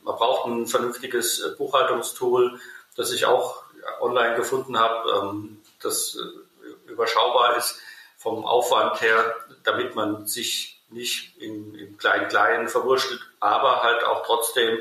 Man 0.01 0.15
braucht 0.15 0.47
ein 0.47 0.65
vernünftiges 0.65 1.39
äh, 1.39 1.55
Buchhaltungstool, 1.55 2.59
das 2.95 3.11
ich 3.11 3.25
auch 3.25 3.63
online 4.01 4.35
gefunden 4.35 4.79
habe, 4.79 5.09
ähm, 5.11 5.61
das 5.81 6.17
überschaubar 6.87 7.57
ist 7.57 7.79
vom 8.17 8.43
Aufwand 8.45 8.99
her, 9.01 9.35
damit 9.63 9.95
man 9.95 10.25
sich 10.25 10.81
nicht 10.89 11.37
im 11.39 11.97
Klein-Klein 11.97 12.67
verwurschtelt, 12.67 13.21
aber 13.39 13.83
halt 13.83 14.03
auch 14.03 14.25
trotzdem 14.25 14.79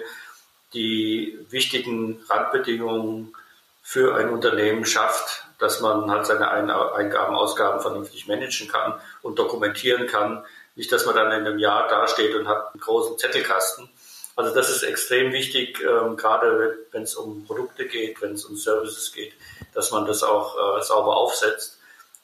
die 0.73 1.38
wichtigen 1.50 2.25
Randbedingungen 2.28 3.37
für 3.88 4.14
ein 4.16 4.28
Unternehmen 4.28 4.85
schafft, 4.85 5.45
dass 5.59 5.80
man 5.80 6.11
halt 6.11 6.26
seine 6.26 6.50
Eingaben, 6.50 7.35
Ausgaben 7.35 7.80
vernünftig 7.80 8.28
managen 8.28 8.68
kann 8.68 9.00
und 9.23 9.38
dokumentieren 9.38 10.07
kann. 10.07 10.45
Nicht, 10.75 10.92
dass 10.92 11.07
man 11.07 11.14
dann 11.14 11.33
in 11.33 11.47
einem 11.47 11.59
Jahr 11.59 11.88
dasteht 11.88 12.35
und 12.35 12.49
hat 12.49 12.75
einen 12.75 12.83
großen 12.83 13.16
Zettelkasten. 13.16 13.88
Also 14.37 14.54
das 14.54 14.68
ist 14.68 14.83
extrem 14.83 15.33
wichtig, 15.33 15.80
ähm, 15.80 16.18
gerade 16.18 16.78
wenn 16.92 17.04
es 17.04 17.14
um 17.14 17.47
Produkte 17.47 17.87
geht, 17.87 18.21
wenn 18.21 18.35
es 18.35 18.45
um 18.45 18.57
Services 18.57 19.11
geht, 19.11 19.33
dass 19.73 19.90
man 19.90 20.04
das 20.04 20.23
auch 20.23 20.78
äh, 20.78 20.83
sauber 20.83 21.16
aufsetzt 21.16 21.78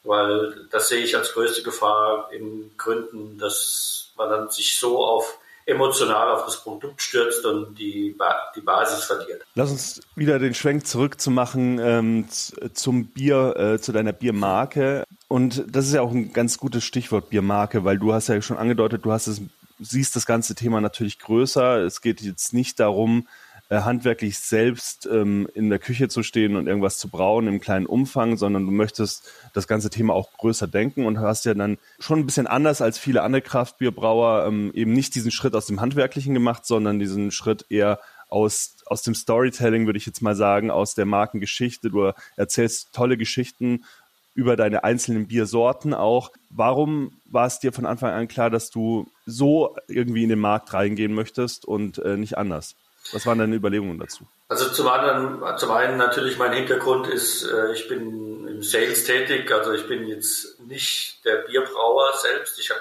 weil 0.07 0.67
das 0.71 0.91
sehe 0.91 1.03
ich 1.03 1.17
als 1.17 1.33
größte 1.33 1.63
Gefahr 1.63 2.31
in 2.31 2.73
Gründen, 2.77 3.39
dass 3.39 4.13
man 4.17 4.29
dann 4.29 4.51
sich 4.51 4.79
so 4.79 5.03
auf 5.03 5.39
emotional 5.67 6.31
auf 6.31 6.45
das 6.45 6.63
Produkt 6.63 7.01
stürzt 7.01 7.45
und 7.47 7.75
die, 7.79 8.15
ba 8.17 8.35
die 8.55 8.61
Basis 8.61 9.05
verliert. 9.05 9.43
Lass 9.55 9.71
uns 9.71 10.01
wieder 10.15 10.39
den 10.39 10.55
Schwenk 10.55 10.87
zurückzumachen 10.87 11.79
ähm, 11.79 12.27
zum 12.75 13.07
Bier, 13.07 13.57
äh, 13.57 13.81
zu 13.81 13.93
deiner 13.93 14.13
Biermarke. 14.13 15.05
Und 15.29 15.65
das 15.69 15.87
ist 15.87 15.95
ja 15.95 16.03
auch 16.03 16.13
ein 16.13 16.33
ganz 16.33 16.59
gutes 16.59 16.85
Stichwort 16.85 17.31
Biermarke, 17.31 17.85
weil 17.85 17.99
du 17.99 18.13
hast 18.13 18.29
ja 18.29 18.41
schon 18.43 18.59
angedeutet, 18.59 19.05
du 19.05 19.13
hast 19.13 19.27
es, 19.27 19.41
siehst 19.81 20.15
das 20.17 20.27
ganze 20.27 20.55
Thema 20.55 20.81
natürlich 20.81 21.19
größer. 21.19 21.79
Es 21.79 22.03
geht 22.03 22.21
jetzt 22.21 22.53
nicht 22.53 22.79
darum, 22.79 23.27
äh, 23.71 23.81
handwerklich 23.81 24.39
selbst 24.39 25.07
ähm, 25.11 25.49
in 25.55 25.71
der 25.71 25.79
Küche 25.79 26.09
zu 26.09 26.23
stehen 26.23 26.57
und 26.57 26.67
irgendwas 26.67 26.99
zu 26.99 27.09
brauen 27.09 27.47
im 27.47 27.61
kleinen 27.61 27.87
Umfang, 27.87 28.37
sondern 28.37 28.67
du 28.67 28.73
möchtest 28.73 29.31
das 29.55 29.67
ganze 29.67 29.91
Thema 29.91 30.15
auch 30.15 30.33
größer 30.33 30.67
denken 30.67 31.07
und 31.07 31.19
hast 31.19 31.45
ja 31.45 31.55
dann 31.55 31.79
schon 31.99 32.21
ein 32.21 32.27
bisschen 32.27 32.47
anders 32.47 32.83
als 32.83 32.99
viele 32.99 33.23
andere 33.23 33.43
Kraftbierbrauer 33.43 34.47
ähm, 34.47 34.71
eben 34.75 34.93
nicht 34.93 35.15
diesen 35.15 35.31
Schritt 35.31 35.55
aus 35.55 35.67
dem 35.67 35.81
Handwerklichen 35.81 36.35
gemacht, 36.35 36.67
sondern 36.67 36.99
diesen 36.99 37.31
Schritt 37.31 37.67
eher 37.71 38.01
aus, 38.29 38.77
aus 38.87 39.03
dem 39.03 39.15
Storytelling, 39.15 39.87
würde 39.87 39.97
ich 39.97 40.07
jetzt 40.07 40.21
mal 40.21 40.35
sagen, 40.35 40.71
aus 40.71 40.95
der 40.95 41.07
Markengeschichte. 41.07 41.91
Du 41.91 42.13
erzählst 42.37 42.93
tolle 42.93 43.17
Geschichten 43.17 43.85
über 44.35 44.57
deine 44.57 44.85
einzelnen 44.85 45.29
Biersorten 45.29 45.95
auch. 45.95 46.33
Warum 46.51 47.13
war 47.25 47.47
es 47.47 47.61
dir 47.61 47.73
von 47.73 47.87
Anfang 47.87 48.11
an 48.11 48.29
klar, 48.29 48.51
dass 48.51 48.71
du 48.71 49.07
so 49.25 49.77
irgendwie 49.89 50.25
in 50.25 50.29
den 50.29 50.41
Markt 50.41 50.73
reingehen 50.73 51.15
möchtest 51.15 51.65
und 51.65 51.99
äh, 51.99 52.17
nicht 52.17 52.37
anders? 52.37 52.75
Was 53.13 53.27
waren 53.27 53.39
deine 53.39 53.57
Überlegungen 53.57 53.99
dazu? 53.99 54.25
Also 54.49 54.71
zum 54.71 54.89
anderen, 54.89 55.59
zum 55.59 55.71
einen 55.71 55.97
natürlich 55.97 56.39
mein 56.39 56.53
Hintergrund 56.53 57.07
ist, 57.07 57.45
äh, 57.45 57.73
ich 57.73 57.89
bin 57.89 58.47
im 58.47 58.63
Sales 58.63 59.05
tätig, 59.05 59.51
also 59.53 59.73
ich 59.73 59.87
bin 59.87 60.07
jetzt 60.07 60.61
nicht 60.61 61.25
der 61.25 61.39
Bierbrauer 61.39 62.13
selbst. 62.21 62.59
Ich 62.59 62.71
habe 62.71 62.81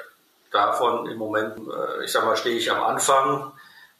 davon 0.51 1.07
im 1.07 1.17
Moment, 1.17 1.57
äh, 1.57 2.03
ich 2.03 2.11
sag 2.11 2.25
mal, 2.25 2.37
stehe 2.37 2.57
ich 2.57 2.71
am 2.71 2.83
Anfang 2.83 3.51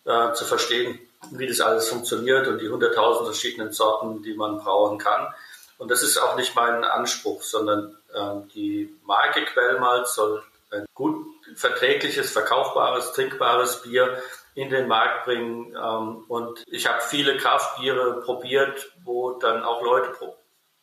äh, 0.05 0.33
zu 0.33 0.45
verstehen, 0.45 0.99
wie 1.31 1.47
das 1.47 1.61
alles 1.61 1.89
funktioniert 1.89 2.47
und 2.47 2.59
die 2.59 2.69
hunderttausend 2.69 3.27
verschiedenen 3.27 3.71
Sorten, 3.71 4.23
die 4.23 4.33
man 4.33 4.59
brauen 4.59 4.97
kann. 4.97 5.33
Und 5.77 5.89
das 5.89 6.03
ist 6.03 6.17
auch 6.17 6.35
nicht 6.35 6.55
mein 6.55 6.83
Anspruch, 6.83 7.41
sondern 7.41 7.97
äh, 8.13 8.49
die 8.53 8.93
Marke 9.05 9.43
Quellmalz 9.45 10.15
soll 10.15 10.43
ein 10.71 10.85
gut 10.93 11.25
verträgliches, 11.55 12.31
verkaufbares, 12.31 13.13
trinkbares 13.13 13.81
Bier 13.81 14.21
in 14.55 14.69
den 14.69 14.87
Markt 14.87 15.25
bringen. 15.25 15.75
Ähm, 15.75 16.23
und 16.27 16.63
ich 16.67 16.87
habe 16.87 17.01
viele 17.01 17.37
Kraftbiere 17.37 18.21
probiert, 18.21 18.91
wo 19.03 19.33
dann 19.33 19.63
auch 19.63 19.81
Leute 19.81 20.13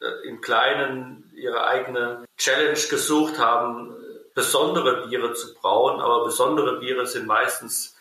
äh, 0.00 0.28
im 0.28 0.40
Kleinen 0.40 1.30
ihre 1.34 1.66
eigene 1.66 2.24
Challenge 2.36 2.78
gesucht 2.90 3.38
haben, 3.38 3.94
besondere 4.34 5.06
Biere 5.06 5.34
zu 5.34 5.54
brauen. 5.54 6.00
Aber 6.00 6.24
besondere 6.24 6.78
Biere 6.80 7.06
sind 7.06 7.26
meistens, 7.26 7.96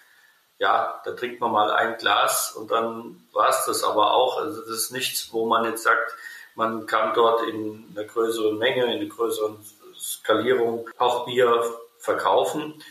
ja, 0.57 1.01
da 1.05 1.11
trinkt 1.11 1.39
man 1.39 1.51
mal 1.51 1.71
ein 1.71 1.97
Glas 1.97 2.51
und 2.51 2.71
dann 2.71 3.23
war 3.33 3.49
es 3.49 3.65
das 3.65 3.83
aber 3.83 4.13
auch. 4.13 4.37
Also 4.37 4.61
das 4.61 4.69
ist 4.69 4.91
nichts, 4.91 5.31
wo 5.31 5.45
man 5.45 5.65
jetzt 5.65 5.83
sagt, 5.83 6.15
man 6.55 6.85
kann 6.87 7.13
dort 7.13 7.43
in 7.43 7.85
einer 7.95 8.05
größeren 8.05 8.57
Menge, 8.57 8.83
in 8.85 8.99
einer 8.99 9.09
größeren 9.09 9.57
Skalierung 9.97 10.89
auch 10.97 11.25
Bier 11.25 11.63
verkaufen. 11.99 12.83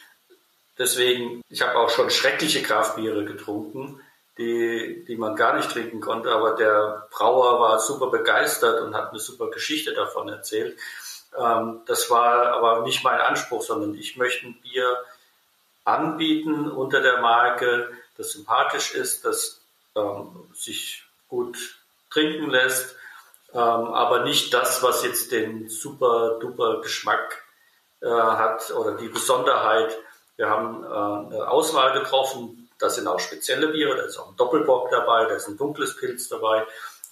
Deswegen, 0.79 1.43
ich 1.49 1.63
habe 1.63 1.77
auch 1.79 1.91
schon 1.91 2.11
schreckliche 2.11 2.63
Kraftbiere 2.63 3.25
getrunken, 3.25 4.01
die, 4.39 5.05
die 5.07 5.17
man 5.17 5.35
gar 5.35 5.57
nicht 5.57 5.71
trinken 5.71 6.01
konnte, 6.01 6.31
aber 6.31 6.55
der 6.55 7.09
Brauer 7.11 7.61
war 7.61 7.81
super 7.81 8.09
begeistert 8.11 8.81
und 8.81 8.95
hat 8.95 9.11
eine 9.11 9.19
super 9.19 9.51
Geschichte 9.51 9.93
davon 9.93 10.29
erzählt. 10.29 10.79
Ähm, 11.37 11.81
das 11.87 12.09
war 12.11 12.53
aber 12.53 12.83
nicht 12.83 13.03
mein 13.03 13.21
Anspruch, 13.21 13.63
sondern 13.63 13.95
ich 13.95 14.17
möchte 14.17 14.47
ein 14.47 14.61
Bier 14.63 14.99
anbieten 15.85 16.71
unter 16.71 17.01
der 17.01 17.21
Marke, 17.21 17.91
das 18.17 18.33
sympathisch 18.33 18.95
ist, 18.95 19.25
das 19.25 19.61
ähm, 19.97 20.49
sich 20.55 21.03
gut 21.29 21.57
trinken 22.11 22.51
lässt, 22.51 22.95
ähm, 23.53 23.61
aber 23.61 24.25
nicht 24.25 24.55
das, 24.55 24.83
was 24.83 25.03
jetzt 25.03 25.33
den 25.33 25.69
super 25.69 26.39
duper 26.41 26.81
Geschmack 26.81 27.43
äh, 28.01 28.09
hat 28.09 28.71
oder 28.71 28.97
die 28.97 29.09
Besonderheit 29.09 29.97
wir 30.39 30.49
haben 30.49 30.85
äh, 30.85 31.35
eine 31.35 31.51
Auswahl 31.51 31.93
getroffen. 32.01 32.71
Da 32.79 32.89
sind 32.89 33.09
auch 33.09 33.19
spezielle 33.19 33.69
Biere, 33.69 33.97
da 33.97 34.05
ist 34.05 34.19
auch 34.19 34.29
ein 34.29 34.37
Doppelbock 34.37 34.91
dabei, 34.91 35.25
da 35.25 35.35
ist 35.35 35.49
ein 35.49 35.57
dunkles 35.57 35.97
Pilz 35.97 36.29
dabei, 36.29 36.65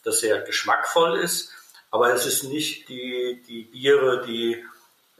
das 0.04 0.20
sehr 0.20 0.40
geschmackvoll 0.42 1.18
ist. 1.18 1.50
Aber 1.90 2.14
es 2.14 2.24
ist 2.24 2.44
nicht 2.44 2.88
die, 2.88 3.42
die 3.48 3.62
Biere, 3.62 4.24
die, 4.24 4.64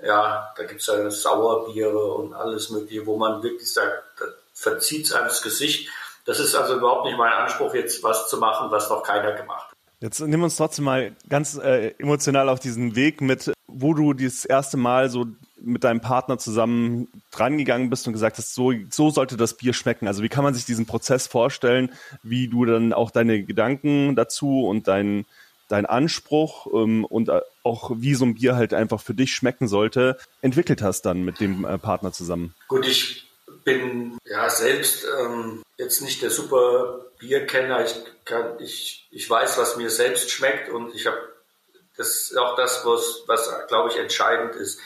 ja, 0.01 0.53
da 0.57 0.65
gibt 0.65 0.81
es 0.81 0.87
ja 0.87 1.11
Sauerbiere 1.11 2.15
und 2.15 2.33
alles 2.33 2.71
Mögliche, 2.71 3.07
wo 3.07 3.17
man 3.17 3.43
wirklich 3.43 3.73
sagt, 3.73 4.05
da 4.21 4.27
verzieht 4.55 5.07
es 5.07 5.13
einem 5.13 5.27
das 5.27 5.43
Gesicht. 5.43 5.91
Das 6.27 6.39
ist 6.39 6.55
also 6.55 6.77
überhaupt 6.77 7.07
nicht 7.07 7.19
mein 7.19 7.33
Anspruch, 7.33 7.75
jetzt 7.75 8.03
was 8.05 8.29
zu 8.29 8.39
machen, 8.39 8.71
was 8.71 8.89
noch 8.89 9.03
keiner 9.03 9.33
gemacht 9.33 9.71
hat. 9.71 9.77
Jetzt 10.01 10.21
nimm 10.21 10.43
uns 10.43 10.57
trotzdem 10.57 10.85
mal 10.85 11.17
ganz 11.29 11.57
äh, 11.57 11.95
emotional 11.99 12.49
auf 12.51 12.61
diesen 12.61 12.95
Weg 12.95 13.21
mit, 13.21 13.53
wo 13.67 13.95
du 13.95 14.13
das 14.13 14.45
erste 14.45 14.77
Mal 14.77 15.09
so 15.09 15.27
mit 15.67 15.85
deinem 15.85 16.01
Partner 16.01 16.39
zusammen 16.39 17.09
drangegangen 17.31 17.91
bist 17.91 18.07
und 18.07 18.13
gesagt 18.13 18.39
hast, 18.39 18.55
so, 18.55 18.73
so 18.91 19.11
sollte 19.11 19.37
das 19.37 19.55
Bier 19.55 19.75
schmecken. 19.75 20.07
Also 20.07 20.23
wie 20.23 20.29
kann 20.29 20.45
man 20.45 20.55
sich 20.55 20.65
diesen 20.65 20.87
Prozess 20.87 21.27
vorstellen, 21.27 21.93
wie 22.23 22.49
du 22.49 22.65
dann 22.65 22.93
auch 22.93 23.11
deine 23.11 23.43
Gedanken 23.43 24.15
dazu 24.15 24.67
und 24.67 24.89
dein, 24.89 25.27
dein 25.69 25.85
Anspruch 25.85 26.69
ähm, 26.73 27.05
und 27.05 27.31
auch 27.65 27.91
wie 27.97 28.15
so 28.15 28.25
ein 28.25 28.35
Bier 28.35 28.55
halt 28.55 28.73
einfach 28.73 29.01
für 29.01 29.15
dich 29.15 29.35
schmecken 29.35 29.67
sollte, 29.67 30.17
entwickelt 30.41 30.83
hast 30.83 31.03
dann 31.03 31.25
mit 31.25 31.41
dem 31.41 31.65
äh, 31.65 31.79
Partner 31.79 32.13
zusammen? 32.13 32.55
Gut, 32.69 32.87
ich 32.87 33.27
bin 33.65 34.17
ja 34.25 34.49
selbst 34.49 35.05
ähm, 35.21 35.63
jetzt 35.77 36.01
nicht 36.01 36.23
der 36.23 36.31
super 36.31 37.07
Bierkenner. 37.19 37.85
Ich, 37.85 37.97
kann, 38.25 38.61
ich, 38.61 39.09
ich 39.11 39.29
weiß, 39.29 39.59
was 39.59 39.77
mir 39.77 39.91
selbst 39.91 40.31
schmeckt 40.31 40.71
und 40.71 40.95
ich 40.95 41.07
habe 41.07 41.19
das 41.97 42.09
ist 42.09 42.37
auch 42.37 42.57
das, 42.57 42.85
was, 42.85 43.23
was 43.27 43.51
glaube 43.69 43.91
ich, 43.91 43.97
entscheidend 43.97 44.55
ist 44.55 44.79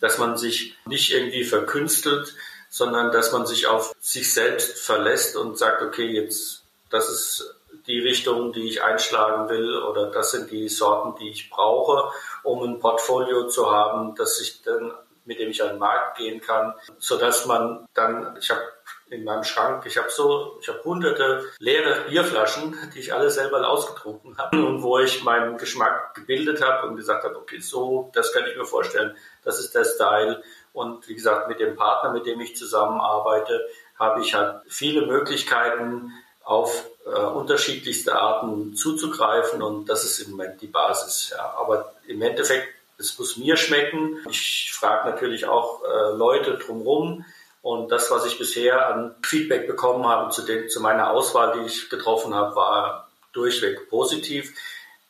dass 0.00 0.18
man 0.18 0.36
sich 0.36 0.76
nicht 0.86 1.12
irgendwie 1.12 1.44
verkünstelt, 1.44 2.34
sondern 2.68 3.12
dass 3.12 3.32
man 3.32 3.46
sich 3.46 3.66
auf 3.66 3.94
sich 3.98 4.32
selbst 4.32 4.78
verlässt 4.78 5.36
und 5.36 5.58
sagt, 5.58 5.82
okay, 5.82 6.06
jetzt, 6.06 6.64
das 6.90 7.08
ist 7.08 7.54
die 7.86 7.98
Richtung, 7.98 8.52
die 8.52 8.68
ich 8.68 8.82
einschlagen 8.82 9.48
will 9.48 9.76
oder 9.78 10.10
das 10.10 10.32
sind 10.32 10.50
die 10.50 10.68
Sorten, 10.68 11.18
die 11.18 11.30
ich 11.30 11.50
brauche, 11.50 12.10
um 12.42 12.62
ein 12.62 12.80
Portfolio 12.80 13.48
zu 13.48 13.70
haben, 13.70 14.14
das 14.14 14.40
ich 14.40 14.62
dann 14.62 14.92
mit 15.28 15.38
dem 15.38 15.50
ich 15.50 15.62
an 15.62 15.68
den 15.68 15.78
Markt 15.78 16.16
gehen 16.16 16.40
kann, 16.40 16.74
so 16.98 17.18
dass 17.18 17.46
man 17.46 17.86
dann, 17.94 18.36
ich 18.40 18.50
habe 18.50 18.62
in 19.10 19.24
meinem 19.24 19.44
Schrank. 19.44 19.84
Ich 19.86 19.96
habe 19.96 20.10
so, 20.10 20.58
ich 20.60 20.68
habe 20.68 20.82
hunderte 20.84 21.44
leere 21.58 22.08
Bierflaschen, 22.08 22.76
die 22.94 23.00
ich 23.00 23.12
alle 23.12 23.30
selber 23.30 23.66
ausgetrunken 23.68 24.36
habe 24.38 24.66
und 24.66 24.82
wo 24.82 24.98
ich 24.98 25.22
meinen 25.22 25.58
Geschmack 25.58 26.14
gebildet 26.14 26.62
habe 26.62 26.88
und 26.88 26.96
gesagt 26.96 27.24
habe, 27.24 27.36
okay, 27.36 27.60
so, 27.60 28.10
das 28.14 28.32
kann 28.32 28.44
ich 28.46 28.56
mir 28.56 28.64
vorstellen, 28.64 29.16
das 29.44 29.60
ist 29.60 29.74
der 29.74 29.84
Style. 29.84 30.42
Und 30.72 31.08
wie 31.08 31.14
gesagt, 31.14 31.48
mit 31.48 31.60
dem 31.60 31.76
Partner, 31.76 32.12
mit 32.12 32.26
dem 32.26 32.40
ich 32.40 32.56
zusammenarbeite, 32.56 33.66
habe 33.98 34.20
ich 34.22 34.34
halt 34.34 34.62
viele 34.66 35.06
Möglichkeiten, 35.06 36.12
auf 36.48 36.86
äh, 37.04 37.10
unterschiedlichste 37.10 38.16
Arten 38.16 38.74
zuzugreifen 38.74 39.60
und 39.60 39.86
das 39.90 40.04
ist 40.04 40.20
im 40.20 40.30
Moment 40.30 40.62
die 40.62 40.66
Basis. 40.66 41.34
Ja. 41.36 41.54
Aber 41.58 41.92
im 42.06 42.22
Endeffekt, 42.22 42.68
es 42.98 43.18
muss 43.18 43.36
mir 43.36 43.56
schmecken. 43.56 44.18
Ich 44.28 44.72
frage 44.72 45.08
natürlich 45.08 45.46
auch 45.46 45.82
äh, 45.84 46.16
Leute 46.16 46.58
drumherum, 46.58 47.24
und 47.62 47.90
das, 47.90 48.10
was 48.10 48.24
ich 48.24 48.38
bisher 48.38 48.88
an 48.88 49.14
Feedback 49.22 49.66
bekommen 49.66 50.06
habe 50.06 50.30
zu, 50.30 50.42
den, 50.42 50.68
zu 50.68 50.80
meiner 50.80 51.10
Auswahl, 51.10 51.58
die 51.58 51.66
ich 51.66 51.90
getroffen 51.90 52.34
habe, 52.34 52.54
war 52.54 53.08
durchweg 53.32 53.90
positiv. 53.90 54.54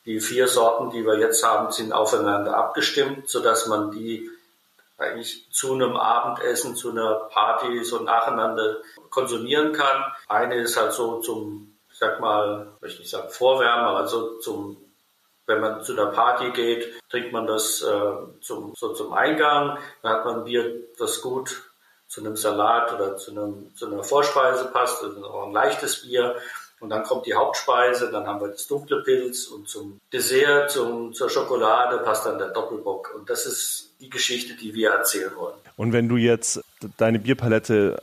Die 0.06 0.20
vier 0.20 0.48
Sorten, 0.48 0.90
die 0.90 1.04
wir 1.04 1.18
jetzt 1.18 1.44
haben, 1.44 1.70
sind 1.70 1.92
aufeinander 1.92 2.56
abgestimmt, 2.56 3.28
sodass 3.28 3.66
man 3.66 3.90
die 3.90 4.30
eigentlich 4.96 5.46
zu 5.52 5.74
einem 5.74 5.96
Abendessen, 5.96 6.74
zu 6.74 6.90
einer 6.90 7.28
Party 7.30 7.84
so 7.84 8.00
nacheinander 8.00 8.78
konsumieren 9.10 9.72
kann. 9.72 10.04
Eine 10.26 10.56
ist 10.56 10.76
halt 10.76 10.92
so 10.92 11.20
zum, 11.20 11.76
ich 11.92 11.98
sag 11.98 12.18
mal, 12.18 12.72
ich 12.76 12.82
möchte 12.82 13.00
nicht 13.02 13.10
sagen 13.10 13.28
Vorwärme, 13.28 13.90
also 13.90 14.38
zum, 14.38 14.78
wenn 15.48 15.60
man 15.60 15.82
zu 15.82 15.92
einer 15.92 16.06
Party 16.06 16.50
geht, 16.50 16.92
trinkt 17.08 17.32
man 17.32 17.46
das 17.46 17.82
äh, 17.82 18.40
zum, 18.40 18.74
so 18.76 18.92
zum 18.92 19.12
Eingang. 19.12 19.78
Dann 20.02 20.12
hat 20.12 20.24
man 20.24 20.44
Bier, 20.44 20.74
das 20.98 21.20
gut 21.22 21.62
zu 22.06 22.20
einem 22.20 22.36
Salat 22.36 22.92
oder 22.92 23.16
zu, 23.16 23.32
einem, 23.32 23.74
zu 23.74 23.86
einer 23.86 24.04
Vorspeise 24.04 24.66
passt, 24.66 25.02
also 25.02 25.24
auch 25.26 25.46
ein 25.46 25.52
leichtes 25.52 26.02
Bier. 26.02 26.36
Und 26.80 26.90
dann 26.90 27.02
kommt 27.02 27.26
die 27.26 27.34
Hauptspeise, 27.34 28.10
dann 28.10 28.26
haben 28.26 28.40
wir 28.40 28.48
das 28.48 28.66
dunkle 28.68 29.02
Pilz 29.02 29.48
und 29.48 29.68
zum 29.68 30.00
Dessert, 30.12 30.70
zum, 30.70 31.12
zur 31.12 31.28
Schokolade 31.28 31.98
passt 31.98 32.24
dann 32.26 32.38
der 32.38 32.48
Doppelbock. 32.48 33.14
Und 33.16 33.28
das 33.28 33.46
ist 33.46 33.94
die 34.00 34.08
Geschichte, 34.10 34.54
die 34.54 34.74
wir 34.74 34.90
erzählen 34.90 35.34
wollen. 35.34 35.56
Und 35.76 35.92
wenn 35.92 36.08
du 36.08 36.16
jetzt 36.16 36.62
deine 36.98 37.18
Bierpalette 37.18 38.00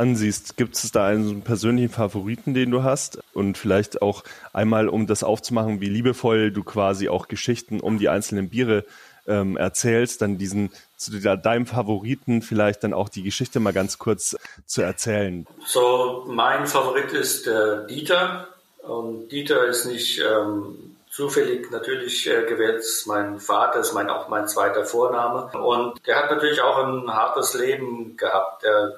ansiehst, 0.00 0.56
gibt 0.56 0.74
es 0.74 0.90
da 0.90 1.06
einen 1.06 1.42
persönlichen 1.42 1.92
Favoriten, 1.92 2.54
den 2.54 2.70
du 2.70 2.82
hast? 2.82 3.20
Und 3.34 3.58
vielleicht 3.58 4.02
auch 4.02 4.24
einmal, 4.52 4.88
um 4.88 5.06
das 5.06 5.22
aufzumachen, 5.22 5.80
wie 5.80 5.88
liebevoll 5.88 6.50
du 6.50 6.64
quasi 6.64 7.08
auch 7.08 7.28
Geschichten 7.28 7.80
um 7.80 7.98
die 7.98 8.08
einzelnen 8.08 8.48
Biere 8.48 8.84
ähm, 9.28 9.56
erzählst, 9.56 10.22
dann 10.22 10.38
diesen 10.38 10.70
zu 10.96 11.18
deinem 11.20 11.66
Favoriten 11.66 12.42
vielleicht 12.42 12.82
dann 12.84 12.92
auch 12.92 13.08
die 13.08 13.22
Geschichte 13.22 13.60
mal 13.60 13.72
ganz 13.72 13.98
kurz 13.98 14.36
zu 14.66 14.82
erzählen. 14.82 15.46
So, 15.66 16.24
mein 16.26 16.66
Favorit 16.66 17.12
ist 17.12 17.46
der 17.46 17.86
Dieter. 17.86 18.48
Und 18.82 19.28
Dieter 19.28 19.66
ist 19.66 19.84
nicht 19.84 20.20
ähm, 20.20 20.96
zufällig 21.10 21.70
natürlich 21.70 22.26
äh, 22.26 22.44
gewählt. 22.46 22.82
Mein 23.06 23.38
Vater 23.38 23.80
ist 23.80 23.92
mein, 23.92 24.08
auch 24.08 24.28
mein 24.28 24.48
zweiter 24.48 24.84
Vorname. 24.84 25.50
Und 25.58 26.06
der 26.06 26.16
hat 26.16 26.30
natürlich 26.30 26.60
auch 26.62 26.84
ein 26.84 27.12
hartes 27.12 27.54
Leben 27.54 28.16
gehabt. 28.16 28.64
Er 28.64 28.94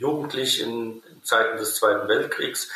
jugendlich 0.00 0.60
in 0.60 1.02
Zeiten 1.22 1.58
des 1.58 1.76
Zweiten 1.76 2.08
Weltkriegs 2.08 2.70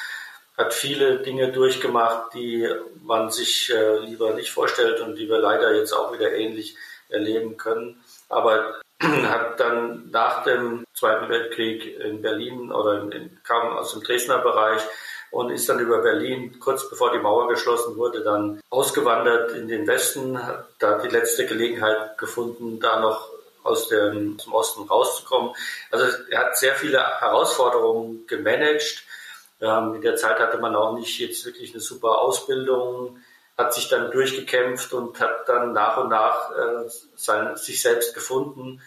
hat 0.57 0.73
viele 0.73 1.19
Dinge 1.19 1.51
durchgemacht, 1.51 2.35
die 2.35 2.69
man 3.03 3.31
sich 3.31 3.73
äh, 3.75 3.99
lieber 3.99 4.35
nicht 4.35 4.53
vorstellt 4.53 5.01
und 5.01 5.17
die 5.17 5.29
wir 5.29 5.39
leider 5.39 5.75
jetzt 5.75 5.93
auch 5.93 6.13
wieder 6.13 6.33
ähnlich 6.33 6.77
erleben 7.09 7.57
können. 7.57 8.01
Aber 8.29 8.81
hat 9.03 9.59
dann 9.59 10.11
nach 10.11 10.45
dem 10.45 10.85
Zweiten 10.95 11.29
Weltkrieg 11.29 11.99
in 11.99 12.23
Berlin 12.23 12.71
oder 12.71 13.03
in, 13.03 13.11
in, 13.11 13.39
kam 13.43 13.77
aus 13.77 13.93
dem 13.93 14.03
Dresdner 14.03 14.39
Bereich 14.39 14.83
und 15.33 15.51
ist 15.51 15.69
dann 15.69 15.81
über 15.81 15.99
Berlin, 16.03 16.61
kurz 16.61 16.89
bevor 16.89 17.11
die 17.11 17.19
Mauer 17.19 17.49
geschlossen 17.49 17.97
wurde, 17.97 18.23
dann 18.23 18.61
ausgewandert 18.71 19.51
in 19.53 19.67
den 19.67 19.89
Westen, 19.89 20.41
hat 20.41 20.69
da 20.79 20.99
die 20.99 21.09
letzte 21.09 21.47
Gelegenheit 21.47 22.17
gefunden, 22.19 22.79
da 22.79 23.01
noch 23.01 23.34
aus 23.65 23.89
dem, 23.89 24.37
aus 24.39 24.53
Osten 24.53 24.89
rauszukommen. 24.89 25.55
Also 25.91 26.07
er 26.31 26.41
hat 26.41 26.57
sehr 26.57 26.75
viele 26.77 26.99
Herausforderungen 27.21 28.27
gemanagt 28.29 29.05
ähm, 29.65 29.95
in 29.95 30.03
der 30.03 30.17
Zeit 30.17 30.39
hatte 30.39 30.59
man 30.59 30.77
auch 30.77 30.95
nicht 30.95 31.19
jetzt 31.19 31.45
wirklich 31.47 31.73
eine 31.73 31.81
super 31.81 32.19
Ausbildung, 32.19 33.19
hat 33.57 33.73
sich 33.73 33.89
dann 33.89 34.11
durchgekämpft 34.11 34.93
und 34.93 35.19
hat 35.21 35.49
dann 35.49 35.73
nach 35.73 35.97
und 35.97 36.11
nach 36.11 36.51
äh, 36.51 36.89
sein, 37.17 37.57
sich 37.57 37.81
selbst 37.81 38.15
gefunden. 38.15 38.83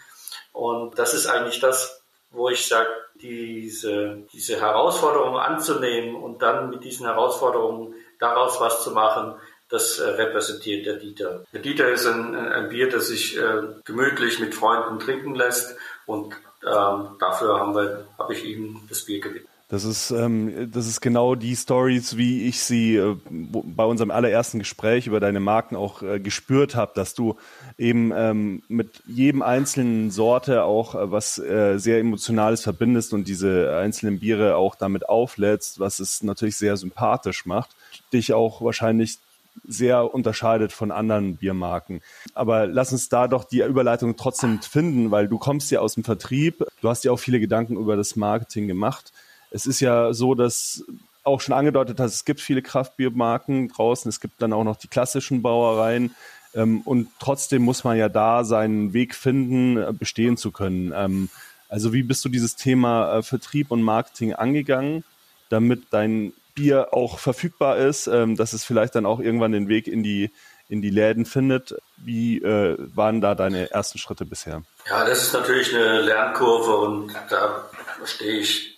Und 0.52 0.98
das 0.98 1.14
ist 1.14 1.26
eigentlich 1.26 1.58
das, 1.58 2.02
wo 2.30 2.48
ich 2.48 2.66
sage, 2.68 2.90
diese, 3.14 4.18
diese 4.32 4.60
Herausforderungen 4.60 5.40
anzunehmen 5.40 6.14
und 6.14 6.42
dann 6.42 6.70
mit 6.70 6.84
diesen 6.84 7.06
Herausforderungen 7.06 7.94
daraus 8.20 8.60
was 8.60 8.84
zu 8.84 8.92
machen, 8.92 9.34
das 9.68 9.98
äh, 9.98 10.08
repräsentiert 10.08 10.86
der 10.86 10.96
Dieter. 10.96 11.44
Der 11.52 11.60
Dieter 11.60 11.88
ist 11.90 12.06
ein, 12.06 12.34
ein 12.34 12.68
Bier, 12.68 12.88
das 12.88 13.08
sich 13.08 13.36
äh, 13.36 13.62
gemütlich 13.84 14.40
mit 14.40 14.54
Freunden 14.54 14.98
trinken 14.98 15.34
lässt 15.34 15.76
und 16.06 16.34
ähm, 16.64 17.16
dafür 17.20 17.58
habe 17.58 18.32
ich 18.32 18.44
ihm 18.44 18.80
das 18.88 19.04
Bier 19.04 19.20
gewidmet. 19.20 19.48
Das 19.70 19.84
ist, 19.84 20.10
ähm, 20.10 20.70
das 20.72 20.86
ist 20.86 21.02
genau 21.02 21.34
die 21.34 21.54
Stories, 21.54 22.16
wie 22.16 22.46
ich 22.48 22.62
sie 22.62 22.96
äh, 22.96 23.16
bei 23.28 23.84
unserem 23.84 24.10
allerersten 24.10 24.58
Gespräch 24.58 25.06
über 25.06 25.20
deine 25.20 25.40
Marken 25.40 25.76
auch 25.76 26.00
äh, 26.02 26.20
gespürt 26.20 26.74
habe, 26.74 26.92
dass 26.94 27.12
du 27.12 27.36
eben 27.76 28.10
ähm, 28.16 28.62
mit 28.68 29.02
jedem 29.06 29.42
einzelnen 29.42 30.10
Sorte 30.10 30.64
auch 30.64 30.94
äh, 30.94 31.12
was 31.12 31.38
äh, 31.38 31.76
sehr 31.76 31.98
Emotionales 31.98 32.62
verbindest 32.62 33.12
und 33.12 33.28
diese 33.28 33.76
einzelnen 33.76 34.20
Biere 34.20 34.56
auch 34.56 34.74
damit 34.74 35.06
auflädst, 35.06 35.78
was 35.78 36.00
es 36.00 36.22
natürlich 36.22 36.56
sehr 36.56 36.78
sympathisch 36.78 37.44
macht. 37.44 37.68
Dich 38.10 38.32
auch 38.32 38.62
wahrscheinlich 38.62 39.18
sehr 39.66 40.12
unterscheidet 40.14 40.72
von 40.72 40.90
anderen 40.90 41.36
Biermarken. 41.36 42.00
Aber 42.34 42.66
lass 42.66 42.92
uns 42.92 43.08
da 43.08 43.28
doch 43.28 43.44
die 43.44 43.60
Überleitung 43.60 44.16
trotzdem 44.16 44.60
finden, 44.62 45.10
weil 45.10 45.28
du 45.28 45.38
kommst 45.38 45.70
ja 45.70 45.80
aus 45.80 45.94
dem 45.94 46.04
Vertrieb, 46.04 46.64
du 46.80 46.88
hast 46.88 47.04
ja 47.04 47.12
auch 47.12 47.18
viele 47.18 47.40
Gedanken 47.40 47.76
über 47.76 47.96
das 47.96 48.16
Marketing 48.16 48.68
gemacht 48.68 49.12
es 49.50 49.66
ist 49.66 49.80
ja 49.80 50.12
so, 50.12 50.34
dass 50.34 50.84
auch 51.24 51.40
schon 51.40 51.54
angedeutet 51.54 52.00
hast, 52.00 52.14
es 52.14 52.24
gibt 52.24 52.40
viele 52.40 52.62
Kraftbiermarken 52.62 53.68
draußen, 53.68 54.08
es 54.08 54.20
gibt 54.20 54.40
dann 54.40 54.52
auch 54.52 54.64
noch 54.64 54.76
die 54.76 54.88
klassischen 54.88 55.42
Brauereien. 55.42 56.14
Ähm, 56.54 56.80
und 56.82 57.08
trotzdem 57.18 57.62
muss 57.62 57.84
man 57.84 57.98
ja 57.98 58.08
da 58.08 58.44
seinen 58.44 58.94
Weg 58.94 59.14
finden, 59.14 59.76
äh, 59.76 59.92
bestehen 59.92 60.36
zu 60.36 60.50
können. 60.50 60.92
Ähm, 60.94 61.28
also 61.68 61.92
wie 61.92 62.02
bist 62.02 62.24
du 62.24 62.30
dieses 62.30 62.56
Thema 62.56 63.18
äh, 63.18 63.22
Vertrieb 63.22 63.70
und 63.70 63.82
Marketing 63.82 64.32
angegangen, 64.32 65.04
damit 65.50 65.82
dein 65.90 66.32
Bier 66.58 66.88
auch 66.92 67.20
verfügbar 67.20 67.76
ist, 67.76 68.08
ähm, 68.08 68.36
dass 68.36 68.52
es 68.52 68.64
vielleicht 68.64 68.96
dann 68.96 69.06
auch 69.06 69.20
irgendwann 69.20 69.52
den 69.52 69.68
Weg 69.68 69.86
in 69.86 70.02
die, 70.02 70.30
in 70.68 70.82
die 70.82 70.90
Läden 70.90 71.24
findet? 71.24 71.74
Wie 71.96 72.38
äh, 72.42 72.76
waren 72.94 73.20
da 73.20 73.36
deine 73.36 73.70
ersten 73.70 73.98
Schritte 73.98 74.24
bisher? 74.24 74.62
Ja, 74.88 75.04
das 75.06 75.22
ist 75.22 75.32
natürlich 75.32 75.72
eine 75.74 76.00
Lernkurve 76.00 76.76
und 76.76 77.14
da 77.30 77.70
stehe 78.04 78.40
ich 78.40 78.76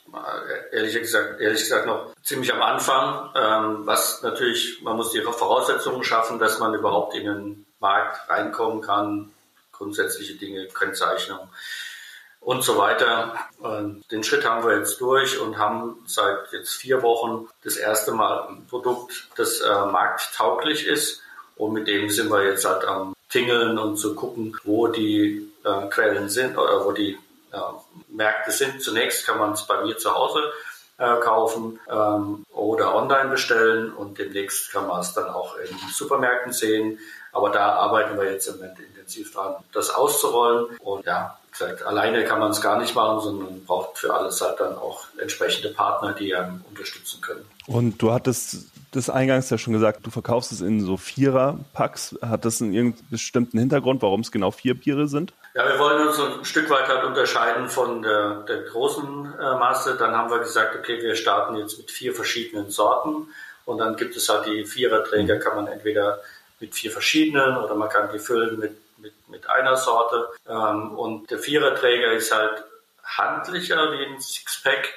ehrlich 0.73 0.95
gesagt, 0.95 1.40
ehrlich 1.40 1.61
gesagt 1.61 1.87
noch 1.87 2.12
ziemlich 2.23 2.53
am 2.53 2.61
Anfang, 2.61 3.31
ähm, 3.35 3.87
was 3.87 4.23
natürlich, 4.23 4.83
man 4.83 4.97
muss 4.97 5.12
die 5.12 5.23
Voraussetzungen 5.23 6.03
schaffen, 6.05 6.38
dass 6.38 6.59
man 6.59 6.75
überhaupt 6.75 7.14
in 7.14 7.25
den 7.25 7.66
Markt 7.79 8.29
reinkommen 8.29 8.83
kann, 8.83 9.31
grundsätzliche 9.73 10.35
Dinge, 10.35 10.66
Kennzeichnung 10.66 11.49
und 12.40 12.64
so 12.64 12.79
weiter. 12.79 13.35
Und 13.59 14.03
den 14.11 14.24
Schritt 14.24 14.44
haben 14.44 14.66
wir 14.66 14.79
jetzt 14.79 15.00
durch 15.00 15.38
und 15.38 15.59
haben 15.59 16.03
seit 16.07 16.53
jetzt 16.53 16.74
vier 16.74 17.03
Wochen 17.03 17.48
das 17.64 17.76
erste 17.76 18.12
Mal 18.12 18.48
ein 18.48 18.66
Produkt, 18.66 19.29
das 19.37 19.61
äh, 19.61 19.68
markttauglich 19.68 20.87
ist. 20.87 21.22
Und 21.57 21.74
mit 21.74 21.87
dem 21.88 22.09
sind 22.09 22.31
wir 22.31 22.44
jetzt 22.44 22.64
halt 22.64 22.85
am 22.85 23.14
Tingeln 23.29 23.79
und 23.79 23.98
zu 23.98 24.14
gucken, 24.14 24.57
wo 24.64 24.88
die 24.88 25.53
äh, 25.64 25.88
Quellen 25.88 26.29
sind 26.29 26.57
oder 26.57 26.85
wo 26.85 26.92
die 26.92 27.18
Märkte 28.09 28.53
sind. 28.53 28.83
Zunächst 28.83 29.26
kann 29.26 29.38
man 29.38 29.53
es 29.53 29.66
bei 29.66 29.83
mir 29.83 29.96
zu 29.96 30.14
Hause 30.14 30.42
äh, 30.98 31.16
kaufen 31.20 31.81
ähm, 31.88 32.44
oder 32.53 32.94
online 32.94 33.31
bestellen 33.31 33.92
und 33.92 34.18
demnächst 34.18 34.70
kann 34.70 34.87
man 34.87 35.00
es 35.00 35.12
dann 35.14 35.29
auch 35.29 35.57
in 35.57 35.76
Supermärkten 35.92 36.53
sehen. 36.53 36.98
Aber 37.33 37.50
da 37.50 37.74
arbeiten 37.74 38.18
wir 38.18 38.31
jetzt 38.31 38.46
im 38.48 38.57
Moment 38.57 38.79
intensiv 38.81 39.33
dran, 39.33 39.57
das 39.72 39.90
auszurollen. 39.90 40.76
Und 40.79 41.07
ja, 41.07 41.38
gesagt, 41.61 41.87
alleine 41.87 42.25
kann 42.25 42.40
man 42.40 42.51
es 42.51 42.61
gar 42.61 42.79
nicht 42.79 42.94
machen, 42.94 43.20
sondern 43.20 43.64
braucht 43.64 43.99
für 43.99 44.12
alles 44.12 44.40
halt 44.40 44.59
dann 44.61 44.77
auch 44.77 45.05
entsprechende 45.18 45.70
Partner, 45.70 46.12
die 46.12 46.35
einem 46.35 46.64
unterstützen 46.68 47.20
können. 47.20 47.44
Und 47.66 48.01
du 48.03 48.12
hattest 48.12 48.66
das 48.92 49.09
eingangs 49.09 49.51
ja 49.51 49.59
schon 49.59 49.73
gesagt, 49.73 50.05
du 50.05 50.11
verkaufst 50.11 50.51
es 50.51 50.61
in 50.61 50.85
so 50.85 50.96
Vierer-Packs. 50.96 52.16
Hat 52.23 52.44
das 52.44 52.61
einen 52.61 52.73
irgendeinen 52.73 53.09
bestimmten 53.11 53.59
Hintergrund, 53.59 54.03
warum 54.03 54.20
es 54.20 54.33
genau 54.33 54.51
vier 54.51 54.75
Biere 54.75 55.07
sind? 55.07 55.33
Ja, 55.55 55.68
wir 55.68 55.79
wollen 55.79 56.09
uns 56.09 56.18
ein 56.18 56.44
Stück 56.44 56.68
weit 56.70 56.88
halt 56.88 57.05
unterscheiden 57.05 57.68
von 57.68 58.03
der, 58.03 58.42
der 58.49 58.62
großen 58.62 59.35
äh, 59.38 59.59
Masse. 59.59 59.96
Dann 59.96 60.16
haben 60.16 60.31
wir 60.31 60.40
gesagt, 60.40 60.77
okay, 60.77 61.01
wir 61.01 61.14
starten 61.14 61.57
jetzt 61.57 61.79
mit 61.79 61.90
vier 61.90 62.14
verschiedenen 62.14 62.70
Sorten 62.70 63.29
Und 63.64 63.79
dann 63.79 63.96
gibt 63.96 64.16
es 64.16 64.29
halt 64.29 64.46
die 64.46 64.64
Viererträger, 64.64 65.38
kann 65.38 65.55
man 65.55 65.68
entweder 65.68 66.18
mit 66.59 66.75
vier 66.75 66.90
verschiedenen 66.90 67.57
oder 67.57 67.75
man 67.75 67.88
kann 67.88 68.11
die 68.12 68.18
füllen 68.18 68.59
mit, 68.59 68.77
mit, 69.01 69.29
mit 69.29 69.49
einer 69.49 69.77
Sorte. 69.77 70.29
Ähm, 70.49 70.99
und 70.99 71.31
der 71.31 71.39
Viererträger 71.39 72.13
ist 72.13 72.33
halt 72.33 72.65
handlicher 73.05 73.93
wie 73.93 74.05
ein 74.05 74.21
Sixpack. 74.21 74.95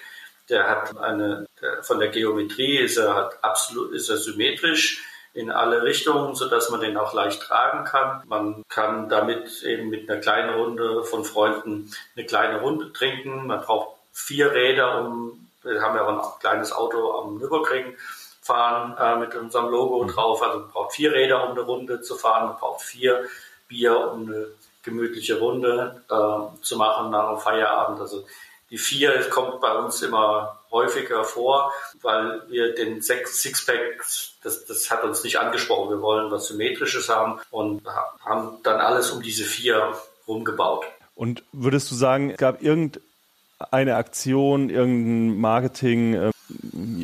Der 0.50 0.70
hat 0.70 0.98
eine, 0.98 1.48
der, 1.62 1.84
von 1.84 2.00
der 2.00 2.10
Geometrie 2.10 2.78
ist 2.78 2.98
er 2.98 3.16
halt 3.16 3.34
absolut, 3.42 3.94
ist 3.94 4.10
er 4.10 4.18
symmetrisch 4.18 5.04
in 5.34 5.50
alle 5.52 5.82
Richtungen, 5.82 6.36
so 6.36 6.48
dass 6.48 6.70
man 6.70 6.82
den 6.82 6.98
auch 6.98 7.13
leicht 7.13 7.42
tragen 7.42 7.86
kann. 7.86 8.22
Man 8.28 8.63
kann 8.70 9.10
damit 9.10 9.63
eben 9.63 9.89
mit 9.89 10.10
einer 10.10 10.20
kleinen 10.20 10.54
Runde 10.54 11.04
von 11.04 11.26
Freunden 11.26 11.92
eine 12.16 12.26
kleine 12.26 12.62
Runde 12.62 12.94
trinken. 12.94 13.48
Man 13.48 13.62
braucht 13.62 13.98
vier 14.12 14.52
Räder, 14.52 15.00
um, 15.00 15.50
wir 15.63 15.82
haben 15.82 15.96
ja 15.96 16.06
auch 16.06 16.36
ein 16.36 16.39
kleines 16.39 16.72
Auto 16.72 17.13
am 17.20 17.38
Nürburgring 17.39 17.96
fahren 18.42 18.96
äh, 19.00 19.20
mit 19.20 19.34
unserem 19.36 19.70
Logo 19.70 20.04
drauf. 20.06 20.44
Also 20.44 20.60
man 20.60 20.70
braucht 20.70 20.94
vier 20.94 21.13
Räder, 21.13 21.44
um 21.46 21.52
eine 21.52 21.62
Runde 21.62 22.02
zu 22.02 22.16
fahren. 22.16 22.50
Man 22.50 22.58
braucht 22.58 22.82
vier 22.82 23.24
Bier, 23.73 24.12
um 24.12 24.27
eine 24.27 24.47
gemütliche 24.83 25.39
Runde 25.39 26.01
äh, 26.09 26.63
zu 26.63 26.77
machen 26.77 27.12
nach 27.12 27.29
dem 27.29 27.39
Feierabend. 27.39 27.99
Also 27.99 28.23
die 28.69 28.77
vier 28.77 29.29
kommt 29.29 29.62
bei 29.62 29.71
uns 29.77 30.01
immer 30.01 30.59
häufiger 30.71 31.23
vor, 31.23 31.71
weil 32.01 32.41
wir 32.49 32.73
den 32.73 33.01
Sixpack, 33.01 34.03
das, 34.43 34.65
das 34.65 34.89
hat 34.89 35.03
uns 35.03 35.23
nicht 35.23 35.38
angesprochen. 35.38 35.91
Wir 35.91 36.01
wollen 36.01 36.31
was 36.31 36.47
Symmetrisches 36.47 37.09
haben 37.09 37.39
und 37.51 37.83
haben 38.25 38.57
dann 38.63 38.79
alles 38.79 39.12
um 39.12 39.21
diese 39.21 39.43
vier 39.43 39.95
rumgebaut. 40.27 40.86
Und 41.15 41.43
würdest 41.51 41.91
du 41.91 41.95
sagen, 41.95 42.31
es 42.31 42.38
gab 42.38 42.63
irgendeine 42.63 43.95
Aktion, 43.95 44.69
irgendein 44.69 45.39
Marketing, 45.39 46.15
äh, 46.15 46.33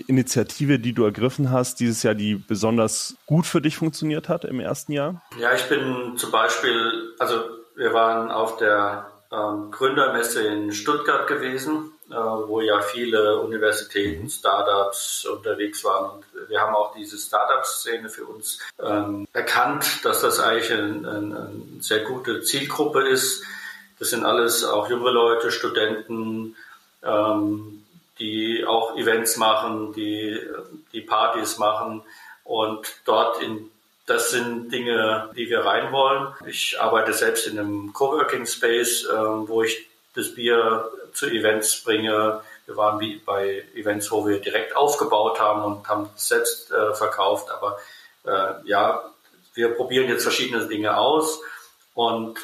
Initiative, 0.08 0.80
die 0.80 0.93
du 0.93 1.06
ergriffen 1.06 1.52
hast 1.52 1.80
dieses 1.80 2.04
Jahr, 2.04 2.15
die 2.15 2.36
besonders 2.36 3.15
gut 3.25 3.45
für 3.45 3.62
dich 3.62 3.78
funktioniert 3.78 4.30
hat 4.30 4.45
im 4.45 4.60
ersten 4.60 4.91
Jahr? 4.91 5.21
Ja, 5.39 5.54
ich 5.54 5.63
bin 5.69 6.17
zum 6.17 6.32
Beispiel, 6.32 7.13
also 7.19 7.43
wir 7.75 7.93
waren 7.93 8.32
auf 8.32 8.58
der 8.58 9.10
ähm, 9.32 9.71
Gründermesse 9.71 10.45
in 10.47 10.73
Stuttgart 10.73 11.28
gewesen, 11.28 11.91
äh, 12.10 12.15
wo 12.15 12.62
ja 12.62 12.82
viele 12.82 13.39
Universitäten, 13.39 14.23
mhm. 14.23 14.30
Startups 14.30 15.25
unterwegs 15.25 15.84
waren. 15.84 16.17
Und 16.17 16.49
wir 16.49 16.60
haben 16.60 16.75
auch 16.75 16.95
diese 16.95 17.17
Startup-Szene 17.17 18.10
für 18.10 18.25
uns 18.25 18.60
ähm, 18.84 19.28
erkannt, 19.34 20.04
dass 20.04 20.21
das 20.21 20.39
eigentlich 20.39 20.71
eine 20.71 21.08
ein, 21.08 21.34
ein 21.34 21.78
sehr 21.80 21.99
gute 21.99 22.41
Zielgruppe 22.41 23.08
ist. 23.08 23.43
Das 23.99 24.10
sind 24.10 24.25
alles 24.25 24.63
auch 24.63 24.89
junge 24.89 25.12
Leute, 25.12 25.52
Studenten, 25.52 26.56
ähm, 27.04 27.84
die 28.19 28.65
auch 28.65 28.97
Events 28.97 29.38
machen, 29.38 29.93
die, 29.93 30.39
die 30.93 31.01
Partys 31.01 31.58
machen 31.58 32.03
und 32.43 33.01
dort 33.05 33.41
in 33.41 33.71
das 34.10 34.32
sind 34.32 34.71
Dinge, 34.71 35.29
die 35.36 35.51
wir 35.51 35.63
rein 35.65 35.91
wollen. 35.91 36.34
Ich 36.47 36.82
arbeite 36.82 37.13
selbst 37.13 37.45
in 37.45 37.60
einem 37.60 37.93
Coworking 37.93 38.47
Space, 38.47 39.05
äh, 39.05 39.13
wo 39.13 39.62
ich 39.62 39.88
das 40.15 40.34
Bier 40.34 40.89
zu 41.13 41.27
Events 41.27 41.84
bringe. 41.84 42.41
Wir 42.65 42.75
waren 42.75 42.99
wie 42.99 43.17
bei 43.17 43.63
Events, 43.75 44.10
wo 44.10 44.27
wir 44.27 44.39
direkt 44.39 44.75
aufgebaut 44.75 45.39
haben 45.39 45.63
und 45.63 45.88
haben 45.88 46.10
es 46.15 46.27
selbst 46.27 46.71
äh, 46.71 46.95
verkauft. 46.95 47.51
Aber 47.51 47.77
äh, 48.25 48.67
ja, 48.67 49.03
wir 49.53 49.75
probieren 49.75 50.10
jetzt 50.10 50.23
verschiedene 50.23 50.67
Dinge 50.67 50.97
aus 50.97 51.39
und 51.93 52.39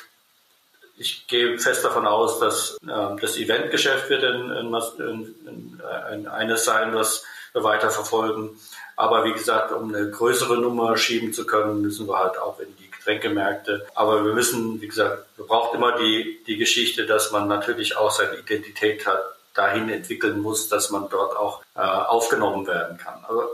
ich 0.97 1.27
gehe 1.27 1.59
fest 1.59 1.83
davon 1.83 2.07
aus, 2.07 2.39
dass 2.39 2.77
äh, 2.83 3.15
das 3.19 3.37
Eventgeschäft 3.37 4.09
wird 4.09 4.23
in, 4.23 4.51
in, 4.51 5.35
in, 5.47 5.81
in 6.13 6.27
eines 6.27 6.65
sein, 6.65 6.93
was 6.93 7.23
wir 7.53 7.63
weiter 7.63 7.89
verfolgen. 7.89 8.59
Aber 8.95 9.25
wie 9.25 9.33
gesagt, 9.33 9.71
um 9.71 9.93
eine 9.93 10.09
größere 10.09 10.57
Nummer 10.57 10.95
schieben 10.97 11.33
zu 11.33 11.45
können, 11.45 11.81
müssen 11.81 12.07
wir 12.07 12.17
halt 12.17 12.37
auch 12.37 12.59
in 12.59 12.73
die 12.77 12.89
Getränkemärkte. 12.89 13.85
Aber 13.93 14.23
wir 14.23 14.33
müssen, 14.33 14.81
wie 14.81 14.87
gesagt, 14.87 15.25
wir 15.35 15.45
braucht 15.45 15.75
immer 15.75 15.97
die, 15.97 16.41
die 16.47 16.57
Geschichte, 16.57 17.05
dass 17.05 17.31
man 17.31 17.47
natürlich 17.47 17.97
auch 17.97 18.11
seine 18.11 18.37
Identität 18.37 19.05
hat, 19.05 19.21
dahin 19.53 19.89
entwickeln 19.89 20.41
muss, 20.41 20.67
dass 20.69 20.89
man 20.89 21.09
dort 21.09 21.35
auch 21.37 21.61
äh, 21.75 21.79
aufgenommen 21.79 22.67
werden 22.67 22.97
kann. 22.97 23.23
Aber 23.27 23.47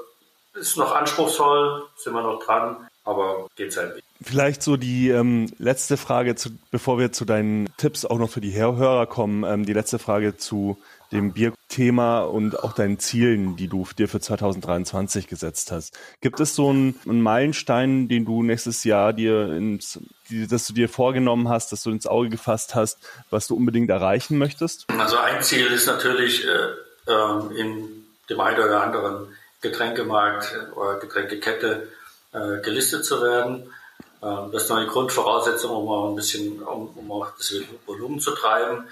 ist 0.53 0.77
noch 0.77 0.93
anspruchsvoll, 0.93 1.87
sind 1.95 2.13
wir 2.13 2.23
noch 2.23 2.43
dran, 2.43 2.87
aber 3.03 3.47
geht 3.55 3.71
sein 3.71 3.95
Weg. 3.95 4.03
Vielleicht 4.23 4.61
so 4.61 4.77
die 4.77 5.09
ähm, 5.09 5.51
letzte 5.57 5.97
Frage, 5.97 6.35
zu, 6.35 6.51
bevor 6.69 6.99
wir 6.99 7.11
zu 7.11 7.25
deinen 7.25 7.67
Tipps 7.77 8.05
auch 8.05 8.19
noch 8.19 8.29
für 8.29 8.41
die 8.41 8.53
Hörer 8.53 9.07
kommen, 9.07 9.43
ähm, 9.43 9.65
die 9.65 9.73
letzte 9.73 9.97
Frage 9.97 10.37
zu 10.37 10.77
dem 11.11 11.33
Bierthema 11.33 12.21
und 12.21 12.59
auch 12.63 12.73
deinen 12.73 12.99
Zielen, 12.99 13.55
die 13.57 13.67
du 13.67 13.85
dir 13.97 14.07
für 14.07 14.19
2023 14.19 15.27
gesetzt 15.27 15.71
hast. 15.71 15.97
Gibt 16.21 16.39
es 16.39 16.55
so 16.55 16.69
einen, 16.69 16.99
einen 17.05 17.21
Meilenstein, 17.21 18.07
den 18.07 18.25
du 18.25 18.43
nächstes 18.43 18.83
Jahr 18.83 19.11
dir 19.11 19.51
ins, 19.51 19.99
die, 20.29 20.47
dass 20.47 20.67
du 20.67 20.73
dir 20.73 20.87
vorgenommen 20.87 21.49
hast, 21.49 21.71
dass 21.71 21.83
du 21.83 21.91
ins 21.91 22.07
Auge 22.07 22.29
gefasst 22.29 22.75
hast, 22.75 22.99
was 23.29 23.47
du 23.47 23.55
unbedingt 23.55 23.89
erreichen 23.89 24.37
möchtest? 24.37 24.85
Also 24.97 25.17
ein 25.17 25.41
Ziel 25.41 25.65
ist 25.67 25.87
natürlich 25.87 26.45
äh, 26.45 27.11
äh, 27.11 27.59
in 27.59 28.05
dem 28.29 28.39
einen 28.39 28.59
oder 28.59 28.83
anderen 28.83 29.27
Getränkemarkt 29.61 30.55
oder 30.75 30.99
Getränkekette 30.99 31.89
äh, 32.33 32.61
gelistet 32.61 33.03
zu 33.03 33.21
werden. 33.21 33.69
Ähm, 34.21 34.51
das 34.51 34.63
ist 34.63 34.71
eine 34.71 34.87
Grundvoraussetzung, 34.87 35.75
um 35.75 35.89
auch 35.89 36.09
ein 36.09 36.15
bisschen, 36.15 36.61
um, 36.61 36.89
um 36.95 37.11
auch 37.11 37.31
das 37.37 37.53
Volumen 37.85 38.19
zu 38.19 38.31
treiben. 38.31 38.87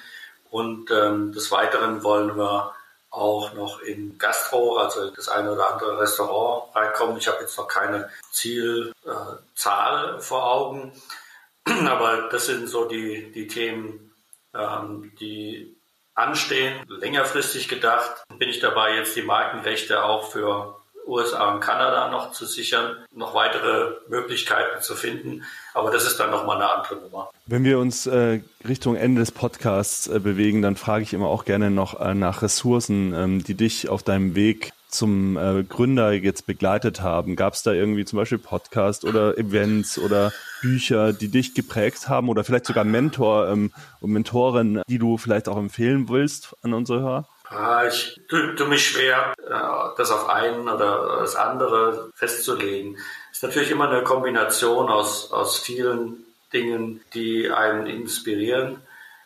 Und 0.52 0.90
ähm, 0.92 1.32
des 1.32 1.52
Weiteren 1.52 2.04
wollen 2.04 2.36
wir 2.36 2.74
auch 3.12 3.54
noch 3.54 3.82
in 3.82 4.18
Gastro, 4.18 4.78
also 4.78 5.10
das 5.10 5.30
eine 5.30 5.52
oder 5.52 5.74
andere 5.74 6.00
Restaurant 6.00 6.76
reinkommen. 6.76 7.18
Ich 7.18 7.28
habe 7.28 7.42
jetzt 7.42 7.58
noch 7.58 7.68
keine 7.68 8.10
Zielzahl 8.32 10.16
äh, 10.16 10.20
vor 10.20 10.52
Augen, 10.52 10.92
aber 11.66 12.30
das 12.30 12.48
sind 12.48 12.68
so 12.68 12.86
die, 12.86 13.32
die 13.32 13.48
Themen, 13.48 14.12
ähm, 14.54 15.12
die 15.20 15.76
anstehen. 16.14 16.84
Längerfristig 16.88 17.68
gedacht 17.68 18.24
bin 18.38 18.50
ich 18.50 18.60
dabei, 18.60 18.96
jetzt 18.96 19.16
die 19.16 19.22
Markenrechte 19.22 20.04
auch 20.04 20.32
für 20.32 20.79
USA 21.10 21.54
und 21.54 21.60
Kanada 21.60 22.10
noch 22.10 22.32
zu 22.32 22.46
sichern, 22.46 22.98
noch 23.14 23.34
weitere 23.34 23.96
Möglichkeiten 24.08 24.82
zu 24.82 24.96
finden. 24.96 25.44
Aber 25.74 25.92
das 25.92 26.06
ist 26.06 26.20
dann 26.20 26.32
nochmal 26.32 26.58
eine 26.58 26.70
andere 26.70 26.96
Nummer. 26.98 27.30
Wenn 27.46 27.64
wir 27.64 27.80
uns 27.80 28.08
äh, 28.08 28.42
Richtung 28.68 28.96
Ende 28.96 29.22
des 29.22 29.32
Podcasts 29.32 30.08
äh, 30.08 30.20
bewegen, 30.20 30.62
dann 30.62 30.76
frage 30.76 31.04
ich 31.04 31.14
immer 31.14 31.28
auch 31.28 31.46
gerne 31.46 31.72
noch 31.72 32.00
äh, 32.00 32.14
nach 32.14 32.42
Ressourcen, 32.42 33.14
ähm, 33.14 33.44
die 33.44 33.56
dich 33.56 33.90
auf 33.90 34.04
deinem 34.04 34.36
Weg 34.36 34.72
zum 34.90 35.38
äh, 35.38 35.64
Gründer 35.64 36.12
jetzt 36.12 36.48
begleitet 36.48 37.02
haben? 37.02 37.36
Gab 37.36 37.54
es 37.54 37.64
da 37.64 37.72
irgendwie 37.72 38.06
zum 38.06 38.18
Beispiel 38.18 38.40
Podcast 38.40 39.06
oder 39.06 39.38
Events 39.38 39.98
oder 39.98 40.34
Bücher, 40.62 41.14
die 41.14 41.30
dich 41.30 41.54
geprägt 41.54 42.10
haben 42.10 42.28
oder 42.28 42.44
vielleicht 42.44 42.66
sogar 42.66 42.84
Mentor 42.84 43.50
ähm, 43.50 43.72
und 44.02 44.12
Mentorin, 44.12 44.82
die 44.90 44.98
du 44.98 45.18
vielleicht 45.18 45.48
auch 45.48 45.58
empfehlen 45.58 46.10
willst 46.10 46.56
an 46.64 46.74
unsere 46.74 47.02
Hörer? 47.02 47.28
Ah, 47.50 47.88
ich 47.88 48.22
tue 48.28 48.68
mich 48.68 48.88
schwer, 48.88 49.34
äh, 49.44 49.98
das 49.98 50.12
auf 50.12 50.30
einen 50.30 50.70
oder 50.70 51.18
das 51.22 51.36
andere 51.36 52.12
festzulegen. 52.14 52.96
Es 53.32 53.38
ist 53.38 53.44
natürlich 53.44 53.72
immer 53.72 53.90
eine 53.90 54.04
Kombination 54.04 54.88
aus, 54.88 55.32
aus 55.32 55.58
vielen 55.58 56.26
Dingen, 56.54 57.04
die 57.16 57.50
einen 57.50 57.88
inspirieren 57.88 58.82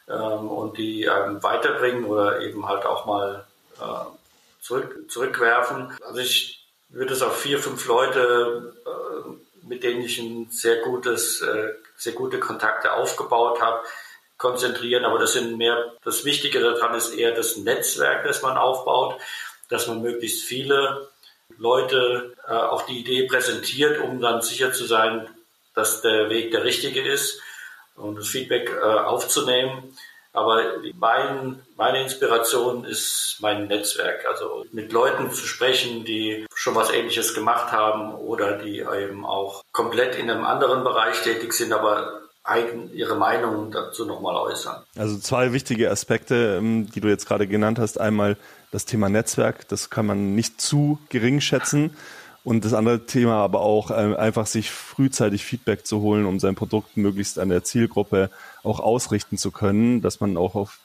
ähm, 0.07 0.47
und 0.49 0.77
die 0.77 1.09
einen 1.09 1.43
weiterbringen 1.43 2.05
oder 2.05 2.39
eben 2.39 2.65
halt 2.65 2.85
auch 2.85 3.05
mal 3.05 3.45
äh, 3.81 4.05
zurück, 4.61 5.11
zurückwerfen. 5.11 5.93
Also 6.05 6.21
ich 6.21 6.65
würde 6.89 7.13
es 7.13 7.21
auf 7.21 7.37
vier, 7.41 7.59
fünf 7.59 7.85
Leute, 7.87 8.73
äh, 8.85 9.67
mit 9.67 9.83
denen 9.83 10.01
ich 10.01 10.17
ein 10.19 10.47
sehr 10.49 10.77
gutes, 10.77 11.41
äh, 11.41 11.73
sehr 11.97 12.13
gute 12.13 12.39
Kontakte 12.39 12.93
aufgebaut 12.93 13.61
habe, 13.61 13.83
konzentrieren, 14.43 15.05
aber 15.05 15.19
das 15.19 15.33
sind 15.33 15.57
mehr, 15.57 15.93
das 16.03 16.25
Wichtige 16.25 16.59
daran 16.59 16.93
ist 16.95 17.15
eher 17.15 17.31
das 17.31 17.55
Netzwerk, 17.55 18.25
das 18.25 18.41
man 18.41 18.57
aufbaut, 18.57 19.15
dass 19.69 19.87
man 19.87 20.01
möglichst 20.01 20.43
viele 20.43 21.07
Leute 21.57 22.33
äh, 22.45 22.51
auf 22.51 22.85
die 22.85 22.99
Idee 22.99 23.25
präsentiert, 23.25 24.01
um 24.01 24.19
dann 24.19 24.41
sicher 24.41 24.73
zu 24.73 24.83
sein, 24.83 25.29
dass 25.75 26.01
der 26.01 26.29
Weg 26.29 26.51
der 26.51 26.65
richtige 26.65 27.01
ist 27.01 27.41
und 27.95 28.17
das 28.17 28.27
Feedback 28.27 28.69
äh, 28.69 28.83
aufzunehmen. 28.83 29.97
Aber 30.33 30.61
mein, 30.95 31.63
meine 31.77 32.01
Inspiration 32.01 32.83
ist 32.83 33.37
mein 33.39 33.67
Netzwerk, 33.67 34.25
also 34.25 34.65
mit 34.73 34.91
Leuten 34.91 35.31
zu 35.31 35.45
sprechen, 35.45 36.03
die 36.03 36.47
schon 36.53 36.75
was 36.75 36.91
Ähnliches 36.91 37.33
gemacht 37.33 37.71
haben 37.71 38.15
oder 38.15 38.57
die 38.57 38.79
eben 38.79 39.25
auch 39.25 39.63
komplett 39.71 40.15
in 40.15 40.29
einem 40.29 40.43
anderen 40.43 40.83
Bereich 40.83 41.21
tätig 41.21 41.53
sind, 41.53 41.71
aber 41.71 42.22
eigen, 42.43 42.93
ihre 42.93 43.15
Meinung 43.15 43.71
dazu 43.71 44.05
nochmal 44.05 44.35
äußern. 44.35 44.83
Also 44.97 45.17
zwei 45.17 45.53
wichtige 45.53 45.89
Aspekte, 45.89 46.57
ähm, 46.57 46.89
die 46.91 46.99
du 46.99 47.07
jetzt 47.07 47.25
gerade 47.25 47.47
genannt 47.47 47.79
hast. 47.79 47.99
Einmal 47.99 48.37
das 48.71 48.85
Thema 48.85 49.09
Netzwerk, 49.09 49.67
das 49.69 49.89
kann 49.89 50.05
man 50.05 50.35
nicht 50.35 50.59
zu 50.59 50.99
gering 51.09 51.39
schätzen. 51.41 51.95
Und 52.43 52.65
das 52.65 52.73
andere 52.73 53.05
Thema 53.05 53.35
aber 53.35 53.61
auch 53.61 53.89
äh, 53.89 54.15
einfach 54.15 54.47
sich 54.47 54.69
frühzeitig 54.69 55.45
Feedback 55.45 55.87
zu 55.87 56.01
holen, 56.01 56.25
um 56.25 56.39
sein 56.39 56.55
Produkt 56.55 56.97
möglichst 56.97 57.39
an 57.39 57.47
der 57.47 57.63
Zielgruppe 57.63 58.29
auch 58.63 58.81
ausrichten 58.81 59.37
zu 59.37 59.51
können, 59.51 60.01
dass 60.01 60.19
man 60.19 60.35
auch 60.35 60.55
auf, 60.55 60.79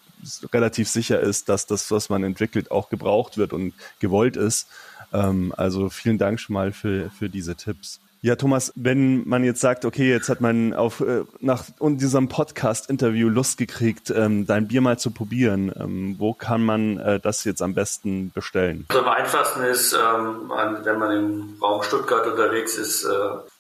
relativ 0.53 0.89
sicher 0.89 1.19
ist, 1.19 1.49
dass 1.49 1.67
das, 1.67 1.91
was 1.91 2.09
man 2.11 2.23
entwickelt, 2.23 2.71
auch 2.71 2.91
gebraucht 2.91 3.39
wird 3.39 3.53
und 3.53 3.75
gewollt 3.99 4.37
ist. 4.37 4.69
Ähm, 5.13 5.53
also 5.57 5.89
vielen 5.89 6.19
Dank 6.19 6.39
schon 6.39 6.55
mal 6.55 6.71
für, 6.71 7.11
für 7.11 7.29
diese 7.29 7.57
Tipps. 7.57 7.99
Ja, 8.21 8.35
Thomas, 8.35 8.73
wenn 8.75 9.29
man 9.29 9.45
jetzt 9.45 9.61
sagt, 9.61 9.85
okay, 9.85 10.11
jetzt 10.11 10.29
hat 10.29 10.41
man 10.41 10.75
auf 10.75 11.01
äh, 11.01 11.23
nach 11.39 11.65
diesem 11.81 12.29
Podcast-Interview 12.29 13.29
Lust 13.29 13.59
gekriegt, 13.59 14.11
ähm, 14.11 14.45
dein 14.45 14.67
Bier 14.67 14.81
mal 14.81 14.99
zu 14.99 15.13
probieren, 15.13 15.73
ähm, 15.79 16.17
wo 16.19 16.35
kann 16.35 16.65
man 16.65 16.99
äh, 16.99 17.21
das 17.21 17.45
jetzt 17.45 17.63
am 17.63 17.75
besten 17.75 18.33
bestellen? 18.33 18.87
Also 18.89 19.03
am 19.03 19.09
einfachsten 19.09 19.63
ist, 19.63 19.93
ähm, 19.93 20.51
wenn 20.83 20.99
man 20.99 21.13
im 21.13 21.57
Raum 21.63 21.85
Stuttgart 21.85 22.27
unterwegs 22.27 22.77
ist, 22.77 23.05
äh, 23.05 23.09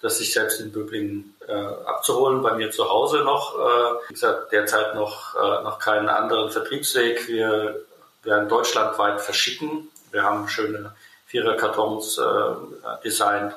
das 0.02 0.18
sich 0.18 0.32
selbst 0.32 0.60
in 0.60 0.72
Böblingen 0.72 1.36
äh, 1.46 1.52
abzuholen, 1.52 2.42
bei 2.42 2.56
mir 2.56 2.72
zu 2.72 2.90
Hause 2.90 3.18
noch. 3.18 3.54
Äh, 3.54 4.08
wie 4.08 4.14
gesagt, 4.14 4.50
derzeit 4.50 4.96
noch, 4.96 5.36
äh, 5.36 5.62
noch 5.62 5.78
keinen 5.78 6.08
anderen 6.08 6.50
Vertriebsweg. 6.50 7.28
Wir 7.28 7.76
werden 8.24 8.48
deutschlandweit 8.48 9.20
verschicken. 9.20 9.88
Wir 10.10 10.24
haben 10.24 10.48
schöne 10.48 10.96
Viererkartons 11.26 12.18
designt 13.04 13.54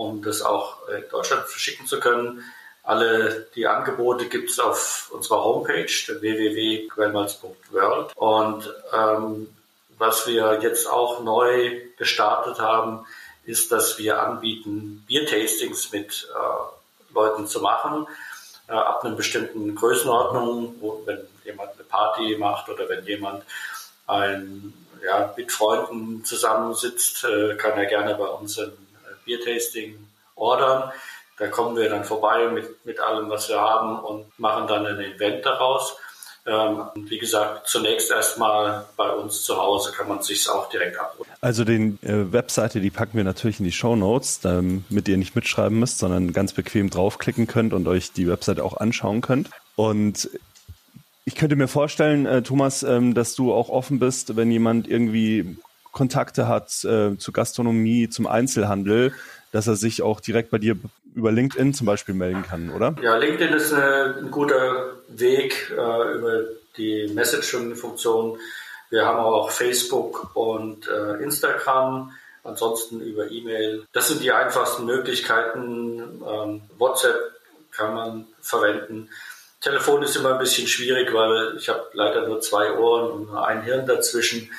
um 0.00 0.22
das 0.22 0.40
auch 0.40 0.88
in 0.88 1.04
Deutschland 1.10 1.46
verschicken 1.46 1.86
zu 1.86 2.00
können. 2.00 2.42
Alle 2.82 3.46
die 3.54 3.66
Angebote 3.66 4.28
gibt 4.28 4.48
es 4.50 4.58
auf 4.58 5.10
unserer 5.12 5.44
Homepage 5.44 5.86
www.grandmas.world. 5.86 8.16
Und 8.16 8.72
ähm, 8.94 9.54
was 9.98 10.26
wir 10.26 10.60
jetzt 10.62 10.88
auch 10.88 11.22
neu 11.22 11.82
gestartet 11.98 12.58
haben, 12.58 13.04
ist, 13.44 13.70
dass 13.72 13.98
wir 13.98 14.22
anbieten, 14.22 15.04
Biertastings 15.06 15.92
mit 15.92 16.26
äh, 16.34 16.38
Leuten 17.12 17.46
zu 17.46 17.60
machen, 17.60 18.06
äh, 18.68 18.72
ab 18.72 19.04
einer 19.04 19.16
bestimmten 19.16 19.74
Größenordnung, 19.74 20.76
wo, 20.80 21.02
wenn 21.04 21.20
jemand 21.44 21.74
eine 21.74 21.84
Party 21.84 22.38
macht 22.38 22.70
oder 22.70 22.88
wenn 22.88 23.04
jemand 23.04 23.44
ein, 24.06 24.72
ja, 25.04 25.34
mit 25.36 25.52
Freunden 25.52 26.24
zusammensitzt, 26.24 27.24
äh, 27.24 27.56
kann 27.56 27.78
er 27.78 27.84
gerne 27.84 28.14
bei 28.14 28.26
uns 28.26 28.58
ein 28.58 28.72
Biertasting 29.24 29.98
ordern. 30.34 30.90
Da 31.38 31.48
kommen 31.48 31.76
wir 31.76 31.88
dann 31.88 32.04
vorbei 32.04 32.48
mit, 32.48 32.84
mit 32.84 33.00
allem, 33.00 33.30
was 33.30 33.48
wir 33.48 33.60
haben 33.60 33.98
und 34.00 34.38
machen 34.38 34.66
dann 34.66 34.86
ein 34.86 35.00
Event 35.00 35.44
daraus. 35.46 35.96
Ähm, 36.46 36.84
wie 36.94 37.18
gesagt, 37.18 37.68
zunächst 37.68 38.10
erstmal 38.10 38.86
bei 38.96 39.10
uns 39.10 39.42
zu 39.42 39.56
Hause 39.56 39.92
kann 39.92 40.08
man 40.08 40.22
sich 40.22 40.48
auch 40.48 40.68
direkt 40.70 40.98
abholen. 40.98 41.30
Also 41.40 41.64
die 41.64 41.98
äh, 42.02 42.32
Webseite, 42.32 42.80
die 42.80 42.90
packen 42.90 43.16
wir 43.16 43.24
natürlich 43.24 43.58
in 43.58 43.66
die 43.66 43.72
Show 43.72 43.94
Notes, 43.94 44.40
damit 44.40 45.06
ihr 45.08 45.16
nicht 45.18 45.36
mitschreiben 45.36 45.78
müsst, 45.78 45.98
sondern 45.98 46.32
ganz 46.32 46.54
bequem 46.54 46.88
draufklicken 46.88 47.46
könnt 47.46 47.74
und 47.74 47.86
euch 47.86 48.12
die 48.12 48.26
Webseite 48.26 48.64
auch 48.64 48.78
anschauen 48.78 49.20
könnt. 49.20 49.50
Und 49.76 50.30
ich 51.26 51.34
könnte 51.34 51.56
mir 51.56 51.68
vorstellen, 51.68 52.26
äh, 52.26 52.42
Thomas, 52.42 52.82
ähm, 52.82 53.14
dass 53.14 53.34
du 53.34 53.52
auch 53.52 53.68
offen 53.68 53.98
bist, 53.98 54.36
wenn 54.36 54.50
jemand 54.50 54.88
irgendwie 54.88 55.58
Kontakte 55.92 56.48
hat 56.48 56.84
äh, 56.84 57.16
zur 57.16 57.34
Gastronomie, 57.34 58.08
zum 58.08 58.26
Einzelhandel, 58.26 59.12
dass 59.52 59.66
er 59.66 59.76
sich 59.76 60.02
auch 60.02 60.20
direkt 60.20 60.50
bei 60.50 60.58
dir 60.58 60.76
über 61.14 61.32
LinkedIn 61.32 61.74
zum 61.74 61.86
Beispiel 61.86 62.14
melden 62.14 62.42
kann, 62.42 62.70
oder? 62.70 62.94
Ja, 63.02 63.16
LinkedIn 63.16 63.52
ist 63.52 63.72
eine, 63.72 64.16
ein 64.18 64.30
guter 64.30 64.94
Weg 65.08 65.70
äh, 65.70 66.14
über 66.14 66.44
die 66.76 67.10
Messaging-Funktion. 67.12 68.38
Wir 68.90 69.04
haben 69.04 69.18
auch 69.18 69.50
Facebook 69.50 70.34
und 70.34 70.88
äh, 70.88 71.22
Instagram, 71.22 72.12
ansonsten 72.44 73.00
über 73.00 73.30
E-Mail. 73.30 73.86
Das 73.92 74.08
sind 74.08 74.22
die 74.22 74.32
einfachsten 74.32 74.84
Möglichkeiten. 74.84 76.22
Ähm, 76.26 76.62
WhatsApp 76.78 77.16
kann 77.72 77.94
man 77.94 78.26
verwenden. 78.40 79.08
Telefon 79.60 80.02
ist 80.02 80.16
immer 80.16 80.32
ein 80.32 80.38
bisschen 80.38 80.66
schwierig, 80.66 81.12
weil 81.12 81.56
ich 81.58 81.68
habe 81.68 81.84
leider 81.92 82.26
nur 82.26 82.40
zwei 82.40 82.72
Ohren 82.78 83.10
und 83.10 83.36
ein 83.36 83.62
Hirn 83.62 83.86
dazwischen 83.86 84.50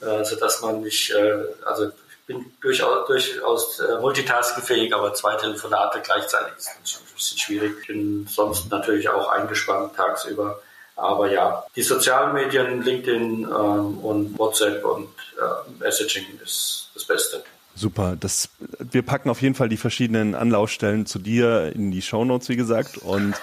äh, 0.00 0.24
sodass 0.24 0.60
man 0.62 0.82
nicht, 0.82 1.10
äh, 1.10 1.34
also 1.64 1.88
ich 1.88 2.26
bin 2.26 2.44
durchaus, 2.60 3.06
durchaus 3.06 3.80
äh, 3.80 3.98
multitaskingfähig, 4.00 4.94
aber 4.94 5.14
zwei 5.14 5.36
Telefonate 5.36 6.00
gleichzeitig 6.02 6.56
ist 6.58 6.90
schon 6.90 7.02
ein 7.02 7.14
bisschen 7.14 7.38
schwierig. 7.38 7.76
Ich 7.82 7.86
bin 7.86 8.26
sonst 8.28 8.70
natürlich 8.70 9.08
auch 9.08 9.28
eingespannt 9.28 9.94
tagsüber. 9.94 10.60
Aber 10.96 11.30
ja, 11.30 11.64
die 11.76 11.82
sozialen 11.82 12.32
Medien, 12.32 12.82
LinkedIn 12.82 13.42
ähm, 13.42 13.98
und 13.98 14.38
WhatsApp 14.38 14.82
und 14.84 15.08
äh, 15.38 15.84
Messaging 15.84 16.24
ist 16.42 16.90
das 16.94 17.04
Beste. 17.04 17.44
Super. 17.74 18.16
Das, 18.18 18.48
wir 18.78 19.02
packen 19.02 19.28
auf 19.28 19.42
jeden 19.42 19.54
Fall 19.54 19.68
die 19.68 19.76
verschiedenen 19.76 20.34
Anlaufstellen 20.34 21.04
zu 21.04 21.18
dir 21.18 21.72
in 21.74 21.90
die 21.90 22.00
Show 22.00 22.24
Notes, 22.24 22.48
wie 22.48 22.56
gesagt. 22.56 22.96
Und 22.96 23.34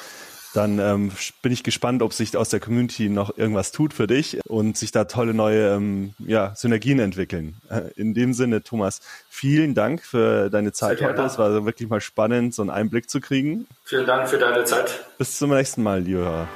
dann 0.53 0.79
ähm, 0.79 1.11
bin 1.41 1.51
ich 1.51 1.63
gespannt, 1.63 2.01
ob 2.01 2.13
sich 2.13 2.37
aus 2.37 2.49
der 2.49 2.59
Community 2.59 3.09
noch 3.09 3.37
irgendwas 3.37 3.71
tut 3.71 3.93
für 3.93 4.07
dich 4.07 4.39
und 4.47 4.77
sich 4.77 4.91
da 4.91 5.05
tolle 5.05 5.33
neue 5.33 5.75
ähm, 5.75 6.13
ja, 6.19 6.53
Synergien 6.55 6.99
entwickeln. 6.99 7.55
Äh, 7.69 7.89
in 7.95 8.13
dem 8.13 8.33
Sinne, 8.33 8.63
Thomas, 8.63 9.01
vielen 9.29 9.73
Dank 9.73 10.03
für 10.03 10.49
deine 10.49 10.71
Zeit 10.71 11.01
heute. 11.01 11.21
Es 11.23 11.37
war 11.37 11.65
wirklich 11.65 11.89
mal 11.89 12.01
spannend, 12.01 12.53
so 12.53 12.61
einen 12.61 12.69
Einblick 12.69 13.09
zu 13.09 13.19
kriegen. 13.19 13.67
Vielen 13.83 14.05
Dank 14.05 14.29
für 14.29 14.37
deine 14.37 14.63
Zeit. 14.63 15.05
Bis 15.17 15.37
zum 15.37 15.49
nächsten 15.49 15.83
Mal, 15.83 16.01
liebe 16.01 16.19
Hörer. 16.19 16.47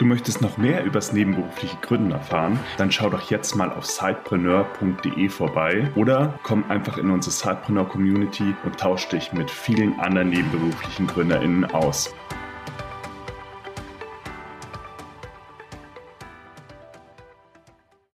Du 0.00 0.06
möchtest 0.06 0.40
noch 0.40 0.56
mehr 0.56 0.82
übers 0.84 1.12
nebenberufliche 1.12 1.76
Gründen 1.82 2.12
erfahren? 2.12 2.58
Dann 2.78 2.90
schau 2.90 3.10
doch 3.10 3.30
jetzt 3.30 3.54
mal 3.54 3.70
auf 3.70 3.84
sidepreneur.de 3.84 5.28
vorbei 5.28 5.92
oder 5.94 6.38
komm 6.42 6.64
einfach 6.70 6.96
in 6.96 7.10
unsere 7.10 7.32
Sidepreneur 7.32 7.86
Community 7.86 8.54
und 8.64 8.80
tausch 8.80 9.08
dich 9.08 9.34
mit 9.34 9.50
vielen 9.50 10.00
anderen 10.00 10.30
nebenberuflichen 10.30 11.06
GründerInnen 11.06 11.66
aus. 11.66 12.14